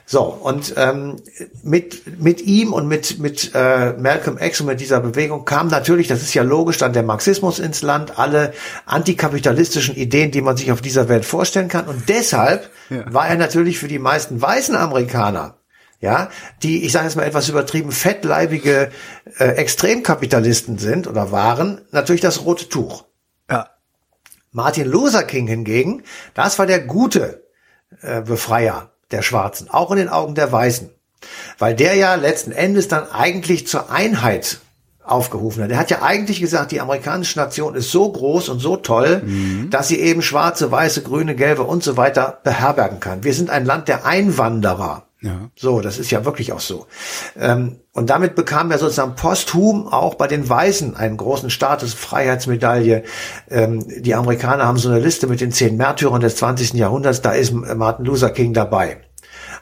so 0.06 0.22
und 0.22 0.72
ähm, 0.78 1.16
mit 1.62 2.18
mit 2.18 2.40
ihm 2.40 2.72
und 2.72 2.88
mit 2.88 3.18
mit 3.18 3.50
äh, 3.54 3.92
Malcolm 3.92 4.38
X 4.38 4.62
und 4.62 4.68
mit 4.68 4.80
dieser 4.80 5.00
Bewegung 5.00 5.44
kam 5.44 5.68
natürlich, 5.68 6.08
das 6.08 6.22
ist 6.22 6.32
ja 6.32 6.42
logisch, 6.42 6.78
dann 6.78 6.94
der 6.94 7.02
Marxismus 7.02 7.58
ins 7.58 7.82
Land, 7.82 8.18
alle 8.18 8.54
antikapitalistischen 8.86 9.96
Ideen, 9.96 10.30
die 10.30 10.40
man 10.40 10.56
sich 10.56 10.72
auf 10.72 10.80
dieser 10.80 11.10
Welt 11.10 11.26
vorstellen 11.26 11.68
kann 11.68 11.88
und 11.88 12.08
deshalb 12.08 12.70
ja. 12.88 13.04
war 13.12 13.28
er 13.28 13.36
natürlich 13.36 13.78
für 13.78 13.88
die 13.88 13.98
meisten 13.98 14.40
weißen 14.40 14.74
Amerikaner 14.74 15.56
ja, 16.02 16.30
die, 16.64 16.84
ich 16.84 16.92
sage 16.92 17.04
jetzt 17.06 17.14
mal 17.14 17.22
etwas 17.22 17.48
übertrieben, 17.48 17.92
fettleibige 17.92 18.90
äh, 19.38 19.44
Extremkapitalisten 19.44 20.76
sind 20.76 21.06
oder 21.06 21.30
waren, 21.30 21.80
natürlich 21.92 22.20
das 22.20 22.44
rote 22.44 22.68
Tuch. 22.68 23.04
Ja. 23.48 23.70
Martin 24.50 24.88
Luther 24.88 25.22
King 25.22 25.46
hingegen, 25.46 26.02
das 26.34 26.58
war 26.58 26.66
der 26.66 26.80
gute 26.80 27.46
äh, 28.00 28.20
Befreier 28.20 28.91
der 29.12 29.22
Schwarzen, 29.22 29.70
auch 29.70 29.90
in 29.90 29.98
den 29.98 30.08
Augen 30.08 30.34
der 30.34 30.50
Weißen. 30.50 30.90
Weil 31.58 31.74
der 31.74 31.94
ja 31.94 32.14
letzten 32.16 32.52
Endes 32.52 32.88
dann 32.88 33.10
eigentlich 33.10 33.66
zur 33.66 33.90
Einheit 33.90 34.58
aufgerufen 35.04 35.62
hat. 35.62 35.70
Er 35.70 35.78
hat 35.78 35.90
ja 35.90 36.02
eigentlich 36.02 36.40
gesagt, 36.40 36.70
die 36.72 36.80
amerikanische 36.80 37.38
Nation 37.38 37.74
ist 37.74 37.90
so 37.90 38.10
groß 38.10 38.48
und 38.48 38.60
so 38.60 38.76
toll, 38.76 39.22
mhm. 39.24 39.70
dass 39.70 39.88
sie 39.88 39.98
eben 39.98 40.22
schwarze, 40.22 40.70
weiße, 40.70 41.02
grüne, 41.02 41.34
gelbe 41.34 41.64
und 41.64 41.82
so 41.82 41.96
weiter 41.96 42.38
beherbergen 42.44 43.00
kann. 43.00 43.24
Wir 43.24 43.34
sind 43.34 43.50
ein 43.50 43.64
Land 43.64 43.88
der 43.88 44.06
Einwanderer. 44.06 45.06
Ja. 45.22 45.50
So, 45.54 45.80
das 45.80 45.98
ist 45.98 46.10
ja 46.10 46.24
wirklich 46.24 46.52
auch 46.52 46.60
so. 46.60 46.86
Ähm, 47.38 47.76
und 47.92 48.10
damit 48.10 48.34
bekam 48.34 48.72
er 48.72 48.78
sozusagen 48.78 49.14
posthum 49.14 49.86
auch 49.86 50.16
bei 50.16 50.26
den 50.26 50.48
Weißen 50.48 50.96
einen 50.96 51.16
großen 51.16 51.48
Status, 51.48 51.94
Freiheitsmedaille. 51.94 53.04
Ähm, 53.48 53.86
die 54.00 54.14
Amerikaner 54.16 54.66
haben 54.66 54.78
so 54.78 54.88
eine 54.88 54.98
Liste 54.98 55.28
mit 55.28 55.40
den 55.40 55.52
zehn 55.52 55.76
Märtyrern 55.76 56.20
des 56.20 56.36
20. 56.36 56.74
Jahrhunderts, 56.74 57.22
da 57.22 57.32
ist 57.32 57.52
Martin 57.52 58.04
Luther 58.04 58.30
King 58.30 58.52
dabei. 58.52 58.98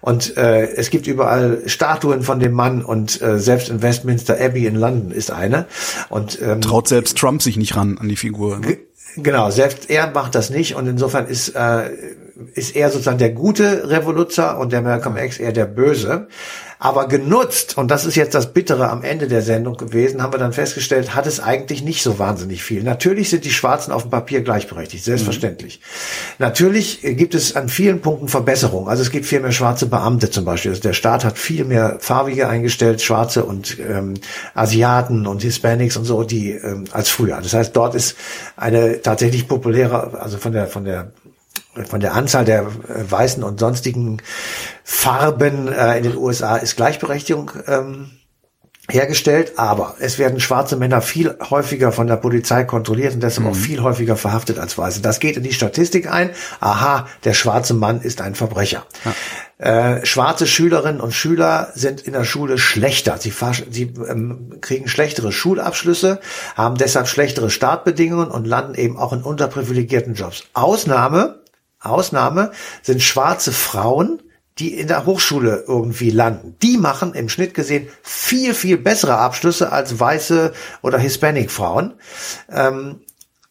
Und 0.00 0.38
äh, 0.38 0.66
es 0.72 0.88
gibt 0.88 1.06
überall 1.06 1.62
Statuen 1.66 2.22
von 2.22 2.40
dem 2.40 2.52
Mann 2.52 2.82
und 2.82 3.20
äh, 3.20 3.38
selbst 3.38 3.68
in 3.68 3.82
Westminster 3.82 4.40
Abbey 4.40 4.64
in 4.66 4.76
London 4.76 5.10
ist 5.10 5.30
eine. 5.30 5.66
Und 6.08 6.40
ähm, 6.40 6.62
traut 6.62 6.88
selbst 6.88 7.18
Trump 7.18 7.42
sich 7.42 7.58
nicht 7.58 7.76
ran 7.76 7.98
an 7.98 8.08
die 8.08 8.16
Figur. 8.16 8.60
Ne? 8.60 8.78
Genau, 9.16 9.50
selbst 9.50 9.90
er 9.90 10.10
macht 10.10 10.34
das 10.34 10.50
nicht 10.50 10.74
und 10.74 10.86
insofern 10.86 11.26
ist 11.26 11.50
äh, 11.50 11.90
ist 12.54 12.76
er 12.76 12.90
sozusagen 12.90 13.18
der 13.18 13.30
gute 13.30 13.88
Revoluzer 13.90 14.58
und 14.58 14.72
der 14.72 14.82
Malcolm 14.82 15.16
X 15.16 15.38
eher 15.38 15.52
der 15.52 15.66
böse. 15.66 16.28
Aber 16.82 17.08
genutzt, 17.08 17.76
und 17.76 17.90
das 17.90 18.06
ist 18.06 18.14
jetzt 18.14 18.34
das 18.34 18.54
Bittere 18.54 18.88
am 18.88 19.04
Ende 19.04 19.28
der 19.28 19.42
Sendung 19.42 19.76
gewesen, 19.76 20.22
haben 20.22 20.32
wir 20.32 20.38
dann 20.38 20.54
festgestellt, 20.54 21.14
hat 21.14 21.26
es 21.26 21.38
eigentlich 21.38 21.82
nicht 21.82 22.02
so 22.02 22.18
wahnsinnig 22.18 22.62
viel. 22.62 22.82
Natürlich 22.82 23.28
sind 23.28 23.44
die 23.44 23.50
Schwarzen 23.50 23.92
auf 23.92 24.04
dem 24.04 24.10
Papier 24.10 24.40
gleichberechtigt, 24.40 25.04
selbstverständlich. 25.04 25.80
Mhm. 25.80 26.34
Natürlich 26.38 27.02
gibt 27.02 27.34
es 27.34 27.54
an 27.54 27.68
vielen 27.68 28.00
Punkten 28.00 28.28
Verbesserungen. 28.28 28.88
Also 28.88 29.02
es 29.02 29.10
gibt 29.10 29.26
viel 29.26 29.40
mehr 29.40 29.52
schwarze 29.52 29.86
Beamte 29.86 30.30
zum 30.30 30.46
Beispiel. 30.46 30.70
Also 30.70 30.80
der 30.80 30.94
Staat 30.94 31.22
hat 31.22 31.36
viel 31.36 31.66
mehr 31.66 31.98
Farbige 32.00 32.48
eingestellt, 32.48 33.02
Schwarze 33.02 33.44
und 33.44 33.78
ähm, 33.78 34.14
Asiaten 34.54 35.26
und 35.26 35.42
Hispanics 35.42 35.98
und 35.98 36.06
so, 36.06 36.24
die 36.24 36.52
ähm, 36.52 36.84
als 36.92 37.10
früher. 37.10 37.40
Das 37.42 37.52
heißt, 37.52 37.76
dort 37.76 37.94
ist 37.94 38.16
eine 38.56 39.02
tatsächlich 39.02 39.48
populäre, 39.48 40.18
also 40.18 40.38
von 40.38 40.52
der 40.52 40.66
von 40.66 40.86
der 40.86 41.12
von 41.86 42.00
der 42.00 42.14
Anzahl 42.14 42.44
der 42.44 42.62
äh, 42.62 43.10
weißen 43.10 43.42
und 43.42 43.60
sonstigen 43.60 44.22
Farben 44.84 45.72
äh, 45.72 45.98
in 45.98 46.04
den 46.04 46.16
USA 46.16 46.56
ist 46.56 46.76
Gleichberechtigung 46.76 47.50
ähm, 47.66 48.10
hergestellt, 48.90 49.52
aber 49.56 49.94
es 50.00 50.18
werden 50.18 50.40
schwarze 50.40 50.76
Männer 50.76 51.00
viel 51.00 51.36
häufiger 51.48 51.92
von 51.92 52.06
der 52.06 52.16
Polizei 52.16 52.64
kontrolliert 52.64 53.14
und 53.14 53.22
deshalb 53.22 53.46
mhm. 53.46 53.52
auch 53.52 53.56
viel 53.56 53.82
häufiger 53.82 54.16
verhaftet 54.16 54.58
als 54.58 54.76
weiße. 54.76 55.00
Das 55.00 55.20
geht 55.20 55.36
in 55.36 55.42
die 55.42 55.52
Statistik 55.52 56.10
ein. 56.10 56.30
Aha, 56.60 57.06
der 57.24 57.34
schwarze 57.34 57.74
Mann 57.74 58.00
ist 58.00 58.20
ein 58.20 58.34
Verbrecher. 58.34 58.84
Ja. 59.04 59.14
Äh, 59.98 60.06
schwarze 60.06 60.46
Schülerinnen 60.46 61.00
und 61.00 61.12
Schüler 61.12 61.70
sind 61.74 62.00
in 62.00 62.14
der 62.14 62.24
Schule 62.24 62.58
schlechter. 62.58 63.18
Sie, 63.18 63.32
sie 63.70 63.92
ähm, 64.08 64.58
kriegen 64.60 64.88
schlechtere 64.88 65.32
Schulabschlüsse, 65.32 66.20
haben 66.56 66.76
deshalb 66.76 67.08
schlechtere 67.08 67.50
Startbedingungen 67.50 68.30
und 68.30 68.46
landen 68.46 68.74
eben 68.74 68.96
auch 68.96 69.12
in 69.12 69.22
unterprivilegierten 69.22 70.14
Jobs. 70.14 70.44
Ausnahme 70.54 71.39
Ausnahme 71.80 72.52
sind 72.82 73.02
schwarze 73.02 73.52
Frauen, 73.52 74.22
die 74.58 74.74
in 74.74 74.88
der 74.88 75.06
Hochschule 75.06 75.64
irgendwie 75.66 76.10
landen. 76.10 76.56
Die 76.62 76.76
machen 76.76 77.14
im 77.14 77.28
Schnitt 77.28 77.54
gesehen 77.54 77.88
viel, 78.02 78.54
viel 78.54 78.76
bessere 78.76 79.16
Abschlüsse 79.16 79.72
als 79.72 79.98
weiße 79.98 80.52
oder 80.82 80.98
Hispanic-Frauen. 80.98 81.94
Ähm, 82.50 83.00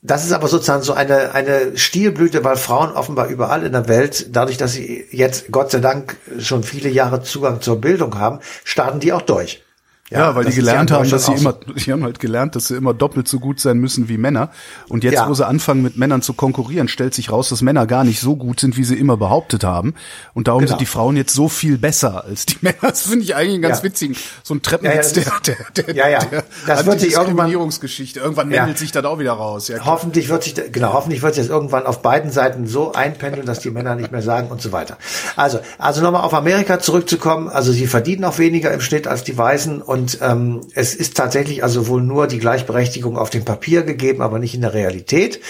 das 0.02 0.24
ist 0.24 0.32
aber 0.32 0.48
sozusagen 0.48 0.84
so 0.84 0.94
eine, 0.94 1.34
eine 1.34 1.78
Stilblüte, 1.78 2.44
weil 2.46 2.56
Frauen 2.56 2.92
offenbar 2.92 3.28
überall 3.28 3.66
in 3.66 3.74
der 3.74 3.90
Welt, 3.90 4.28
dadurch, 4.34 4.58
dass 4.58 4.74
sie 4.74 5.06
jetzt 5.12 5.52
Gott 5.52 5.72
sei 5.72 5.80
Dank 5.80 6.16
schon 6.40 6.64
viele 6.64 6.90
Jahre 6.90 7.22
Zugang 7.22 7.60
zur 7.60 7.82
Bildung 7.82 8.18
haben, 8.18 8.40
starten 8.64 9.02
die 9.02 9.12
auch 9.12 9.24
durch. 9.24 9.62
Ja, 10.10 10.36
weil 10.36 10.44
das 10.46 10.56
die 10.56 10.60
ja 10.62 10.66
gelernt 10.66 10.92
haben, 10.92 11.10
dass 11.10 11.26
sie 11.28 11.34
immer, 11.34 11.54
die 11.54 11.92
haben 11.92 12.04
halt 12.04 12.20
gelernt, 12.20 12.56
dass 12.56 12.68
sie 12.68 12.76
immer 12.76 12.94
doppelt 12.94 13.28
so 13.28 13.40
gut 13.40 13.60
sein 13.60 13.78
müssen 13.78 14.10
wie 14.10 14.18
Männer. 14.18 14.50
Und 14.88 15.04
jetzt, 15.04 15.14
Ja. 15.16 15.30
wo 15.30 15.34
sie 15.34 15.46
anfangen, 15.46 15.82
mit 15.84 15.98
Männern 15.98 16.22
zu 16.22 16.34
konkurrieren, 16.34 16.88
stellt 16.88 17.14
sich 17.14 17.32
raus, 17.32 17.50
dass 17.50 17.62
Männer 17.62 17.86
gar 17.86 18.04
nicht 18.04 18.20
so 18.20 18.36
gut 18.36 18.60
sind, 18.60 18.76
wie 18.78 18.84
sie 18.84 18.96
immer 18.96 19.18
behauptet 19.18 19.64
haben. 19.64 19.94
Und 20.34 20.48
darum 20.48 20.62
Genau. 20.62 20.70
sind 20.72 20.82
die 20.82 20.86
Frauen 20.88 21.16
jetzt 21.16 21.34
so 21.36 21.48
viel 21.48 21.78
besser 21.78 22.24
als 22.26 22.46
die 22.48 22.58
Männer. 22.62 22.76
Das 22.82 23.04
finde 23.04 23.24
ich 23.24 23.36
eigentlich 23.36 23.54
einen 23.54 23.62
ganz 23.62 23.78
Ja. 23.80 23.84
witzigen, 23.84 24.16
so 24.44 24.56
ein 24.56 24.62
Treppenwitz 24.62 25.16
Ja, 25.16 25.22
ja, 25.22 25.32
der, 25.46 25.56
der, 25.76 25.84
der, 25.84 25.96
Ja, 25.96 26.08
ja. 26.10 26.20
der 26.26 26.44
Das 26.66 26.86
wird 26.86 27.00
sich 27.02 27.14
irgendwann-. 27.14 27.52
Irgendwann 27.52 28.52
Ja. 28.52 28.76
sich 28.76 28.92
das 28.92 29.06
auch 29.06 29.20
wieder 29.20 29.34
raus. 29.34 29.68
Ja. 29.68 29.86
Hoffentlich 29.86 30.30
wird 30.30 30.44
sich, 30.44 30.56
genau, 30.72 30.94
hoffentlich 30.94 31.22
wird 31.22 31.36
sich 31.36 31.44
das 31.46 31.52
irgendwann 31.52 31.86
auf 31.86 32.02
beiden 32.02 32.32
Seiten 32.32 32.68
so 32.68 32.94
einpendeln, 32.94 33.46
dass 33.46 33.60
die 33.60 33.70
Männer 33.70 33.96
nicht 33.96 34.12
mehr 34.12 34.22
sagen 34.22 34.48
und 34.50 34.62
so 34.62 34.72
weiter. 34.72 34.98
Also, 35.36 35.60
also 35.78 36.02
nochmal 36.02 36.22
auf 36.24 36.34
Amerika 36.34 36.80
zurückzukommen. 36.80 37.48
Also 37.50 37.72
sie 37.72 37.88
verdienen 37.88 38.24
auch 38.26 38.38
weniger 38.40 38.74
im 38.74 38.82
Schnitt 38.82 39.08
als 39.08 39.24
die 39.24 39.38
Weißen 39.38 39.82
und 39.82 39.99
ähm, 40.22 40.62
es 40.74 40.96
ist 40.96 41.16
tatsächlich 41.18 41.64
also 41.64 41.88
wohl 41.88 42.02
nur 42.02 42.28
die 42.28 42.40
Gleichberechtigung 42.40 43.18
auf 43.18 43.30
dem 43.30 43.46
Papier 43.46 43.84
gegeben, 43.84 44.22
aber 44.22 44.40
nicht 44.40 44.56
in 44.56 44.62
der 44.62 44.74
Realität. 44.74 45.42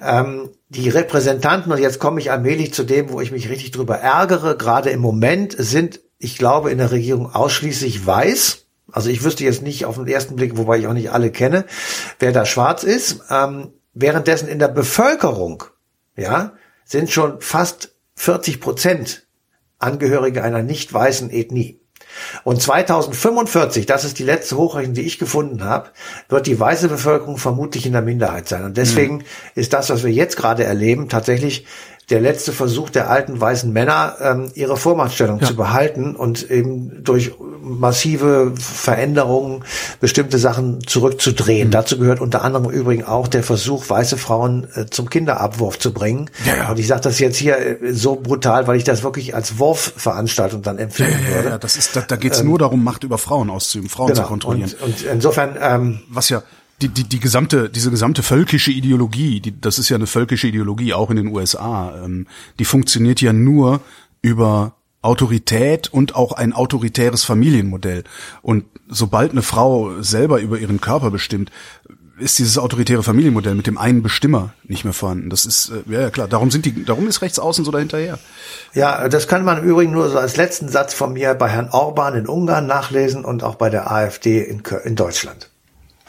Ähm, 0.00 0.50
die 0.68 0.88
Repräsentanten, 0.88 1.72
und 1.72 1.78
jetzt 1.78 1.98
komme 1.98 2.20
ich 2.20 2.30
allmählich 2.30 2.74
zu 2.74 2.84
dem, 2.84 3.10
wo 3.10 3.20
ich 3.20 3.32
mich 3.32 3.48
richtig 3.48 3.70
drüber 3.70 3.96
ärgere, 3.96 4.56
gerade 4.56 4.90
im 4.90 5.00
Moment 5.00 5.54
sind, 5.58 6.00
ich 6.18 6.38
glaube, 6.38 6.70
in 6.70 6.78
der 6.78 6.90
Regierung 6.90 7.32
ausschließlich 7.34 8.06
weiß. 8.06 8.66
Also 8.90 9.10
ich 9.10 9.22
wüsste 9.24 9.44
jetzt 9.44 9.62
nicht 9.62 9.84
auf 9.84 9.96
den 9.96 10.06
ersten 10.06 10.36
Blick, 10.36 10.56
wobei 10.56 10.78
ich 10.78 10.86
auch 10.86 10.92
nicht 10.92 11.10
alle 11.10 11.30
kenne, 11.30 11.64
wer 12.18 12.32
da 12.32 12.46
schwarz 12.46 12.82
ist. 12.82 13.20
Ähm, 13.30 13.72
währenddessen 13.94 14.48
in 14.48 14.58
der 14.58 14.68
Bevölkerung, 14.68 15.64
ja, 16.16 16.54
sind 16.84 17.10
schon 17.10 17.40
fast 17.40 17.94
40 18.14 18.60
Prozent 18.60 19.26
Angehörige 19.78 20.42
einer 20.42 20.62
nicht 20.62 20.92
weißen 20.92 21.30
Ethnie. 21.30 21.80
Und 22.44 22.62
2045, 22.62 23.86
das 23.86 24.04
ist 24.04 24.18
die 24.18 24.24
letzte 24.24 24.56
Hochrechnung, 24.56 24.94
die 24.94 25.02
ich 25.02 25.18
gefunden 25.18 25.64
habe, 25.64 25.90
wird 26.28 26.46
die 26.46 26.58
weiße 26.58 26.88
Bevölkerung 26.88 27.38
vermutlich 27.38 27.86
in 27.86 27.92
der 27.92 28.02
Minderheit 28.02 28.48
sein. 28.48 28.64
Und 28.64 28.76
deswegen 28.76 29.24
ist 29.54 29.72
das, 29.72 29.90
was 29.90 30.04
wir 30.04 30.12
jetzt 30.12 30.36
gerade 30.36 30.64
erleben, 30.64 31.08
tatsächlich 31.08 31.66
der 32.10 32.20
letzte 32.20 32.52
Versuch 32.52 32.90
der 32.90 33.10
alten 33.10 33.40
weißen 33.40 33.72
Männer, 33.72 34.14
ähm, 34.20 34.50
ihre 34.54 34.76
Vormachtstellung 34.76 35.42
zu 35.42 35.56
behalten 35.56 36.14
und 36.14 36.48
eben 36.48 37.02
durch 37.02 37.32
massive 37.60 38.54
Veränderungen 38.56 39.64
bestimmte 40.00 40.38
Sachen 40.38 40.86
zurückzudrehen. 40.86 41.72
Dazu 41.72 41.98
gehört 41.98 42.20
unter 42.20 42.44
anderem 42.44 42.70
übrigens 42.70 43.08
auch 43.08 43.26
der 43.26 43.42
Versuch, 43.42 43.90
weiße 43.90 44.18
Frauen 44.18 44.68
äh, 44.76 44.86
zum 44.86 45.10
Kinderabwurf 45.10 45.80
zu 45.80 45.92
bringen. 45.92 46.30
Ja, 46.44 46.56
ja. 46.56 46.70
Und 46.70 46.78
ich 46.78 46.86
sage 46.86 47.00
das 47.00 47.18
jetzt 47.18 47.38
hier 47.38 47.58
äh, 47.58 47.92
so 47.92 48.14
brutal, 48.14 48.68
weil 48.68 48.76
ich 48.76 48.84
das 48.84 49.02
wirklich 49.02 49.34
als 49.34 49.58
Wurfveranstaltung 49.58 50.62
dann 50.62 50.78
empfinden 50.78 51.18
Ja, 51.28 51.34
würde. 51.34 51.48
ja, 51.50 51.58
das 51.58 51.76
ist, 51.76 51.96
da, 51.96 52.02
da 52.02 52.14
geht's 52.14 52.42
nur 52.42 52.58
darum, 52.58 52.84
Macht 52.84 53.02
über 53.02 53.18
Frauen 53.18 53.50
auszuüben, 53.50 53.90
Frauen 53.90 54.14
zu 54.14 54.22
kontrollieren. 54.22 54.70
Genau. 54.70 54.84
Und, 54.84 55.04
und 55.04 55.12
insofern, 55.12 55.56
ähm, 55.60 56.00
was 56.08 56.28
ja 56.28 56.44
die, 56.82 56.88
die, 56.88 57.04
die 57.04 57.20
gesamte, 57.20 57.70
diese 57.70 57.90
gesamte 57.90 58.22
völkische 58.22 58.70
Ideologie, 58.70 59.40
die, 59.40 59.60
das 59.60 59.78
ist 59.78 59.88
ja 59.88 59.96
eine 59.96 60.06
völkische 60.06 60.48
Ideologie, 60.48 60.92
auch 60.92 61.10
in 61.10 61.16
den 61.16 61.28
USA, 61.28 62.04
ähm, 62.04 62.26
die 62.58 62.64
funktioniert 62.64 63.20
ja 63.20 63.32
nur 63.32 63.80
über 64.20 64.74
Autorität 65.02 65.88
und 65.88 66.14
auch 66.14 66.32
ein 66.32 66.52
autoritäres 66.52 67.24
Familienmodell. 67.24 68.04
Und 68.42 68.64
sobald 68.88 69.30
eine 69.30 69.42
Frau 69.42 70.02
selber 70.02 70.40
über 70.40 70.58
ihren 70.58 70.80
Körper 70.80 71.10
bestimmt, 71.10 71.50
ist 72.18 72.38
dieses 72.38 72.58
autoritäre 72.58 73.02
Familienmodell 73.02 73.54
mit 73.54 73.66
dem 73.66 73.78
einen 73.78 74.02
Bestimmer 74.02 74.52
nicht 74.64 74.84
mehr 74.84 74.94
vorhanden. 74.94 75.30
Das 75.30 75.44
ist, 75.44 75.70
äh, 75.70 75.92
ja, 75.92 76.10
klar, 76.10 76.28
darum 76.28 76.50
sind 76.50 76.64
die, 76.64 76.84
darum 76.84 77.06
ist 77.08 77.22
rechts 77.22 77.38
außen 77.38 77.64
so 77.64 77.70
dahinterher. 77.70 78.18
ja, 78.74 79.08
das 79.08 79.28
kann 79.28 79.44
man 79.44 79.58
im 79.58 79.64
Übrigen 79.64 79.92
nur 79.92 80.08
so 80.08 80.18
als 80.18 80.36
letzten 80.36 80.68
Satz 80.68 80.94
von 80.94 81.12
mir 81.12 81.34
bei 81.34 81.48
Herrn 81.48 81.68
Orban 81.70 82.14
in 82.14 82.26
Ungarn 82.26 82.66
nachlesen 82.66 83.24
und 83.24 83.44
auch 83.44 83.56
bei 83.56 83.70
der 83.70 83.90
AfD 83.90 84.42
in, 84.42 84.62
in 84.84 84.96
Deutschland. 84.96 85.50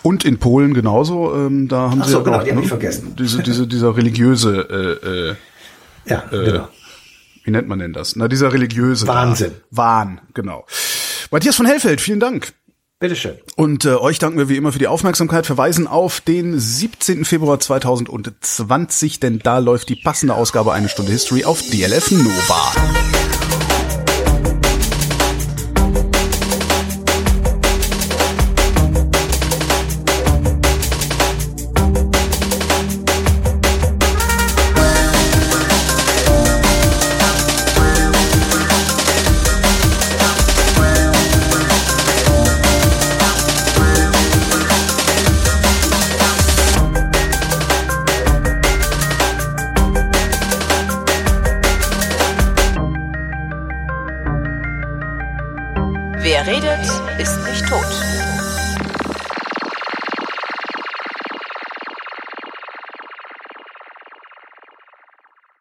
Und 0.04 0.26
in 0.26 0.38
Polen 0.38 0.74
genauso, 0.74 1.34
ähm, 1.36 1.68
da 1.68 1.92
haben 1.92 2.02
Ach 2.02 2.06
sie 2.06 2.12
so, 2.12 2.18
ja 2.20 2.24
genau, 2.24 2.38
auch, 2.38 2.44
die 2.44 2.52
ne, 2.54 2.62
ich 2.62 2.68
vergessen. 2.68 3.16
Diese, 3.18 3.42
diese, 3.44 3.68
dieser 3.68 3.96
religiöse, 3.98 5.00
äh, 5.04 5.08
äh, 5.32 5.36
Ja, 6.06 6.24
genau. 6.30 6.68
wie 7.44 7.52
nennt 7.52 7.68
man 7.68 7.80
denn 7.80 7.94
das? 7.94 8.16
Na, 8.16 8.28
dieser 8.28 8.54
religiöse 8.54 9.08
Wahnsinn. 9.08 9.54
Wahn, 9.72 10.22
genau. 10.34 10.66
Matthias 11.32 11.56
von 11.56 11.66
Hellfeld, 11.66 12.00
vielen 12.00 12.20
Dank. 12.20 12.54
Bitteschön. 13.00 13.36
Und 13.56 13.86
äh, 13.86 13.90
euch 13.96 14.18
danken 14.18 14.40
wir 14.40 14.50
wie 14.50 14.58
immer 14.58 14.72
für 14.72 14.80
die 14.80 14.88
Aufmerksamkeit, 14.88 15.46
verweisen 15.46 15.86
auf 15.86 16.20
den 16.20 16.58
17. 16.58 17.26
Februar 17.26 17.60
2020, 17.60 19.20
denn 19.20 19.40
da 19.40 19.60
läuft 19.60 19.90
die 19.90 19.96
passende 19.96 20.34
Ausgabe 20.34 20.74
Eine 20.74 20.90
Stunde 20.90 21.12
History 21.12 21.46
auf 21.46 21.62
DLF 21.62 22.10
Nova. 22.12 23.37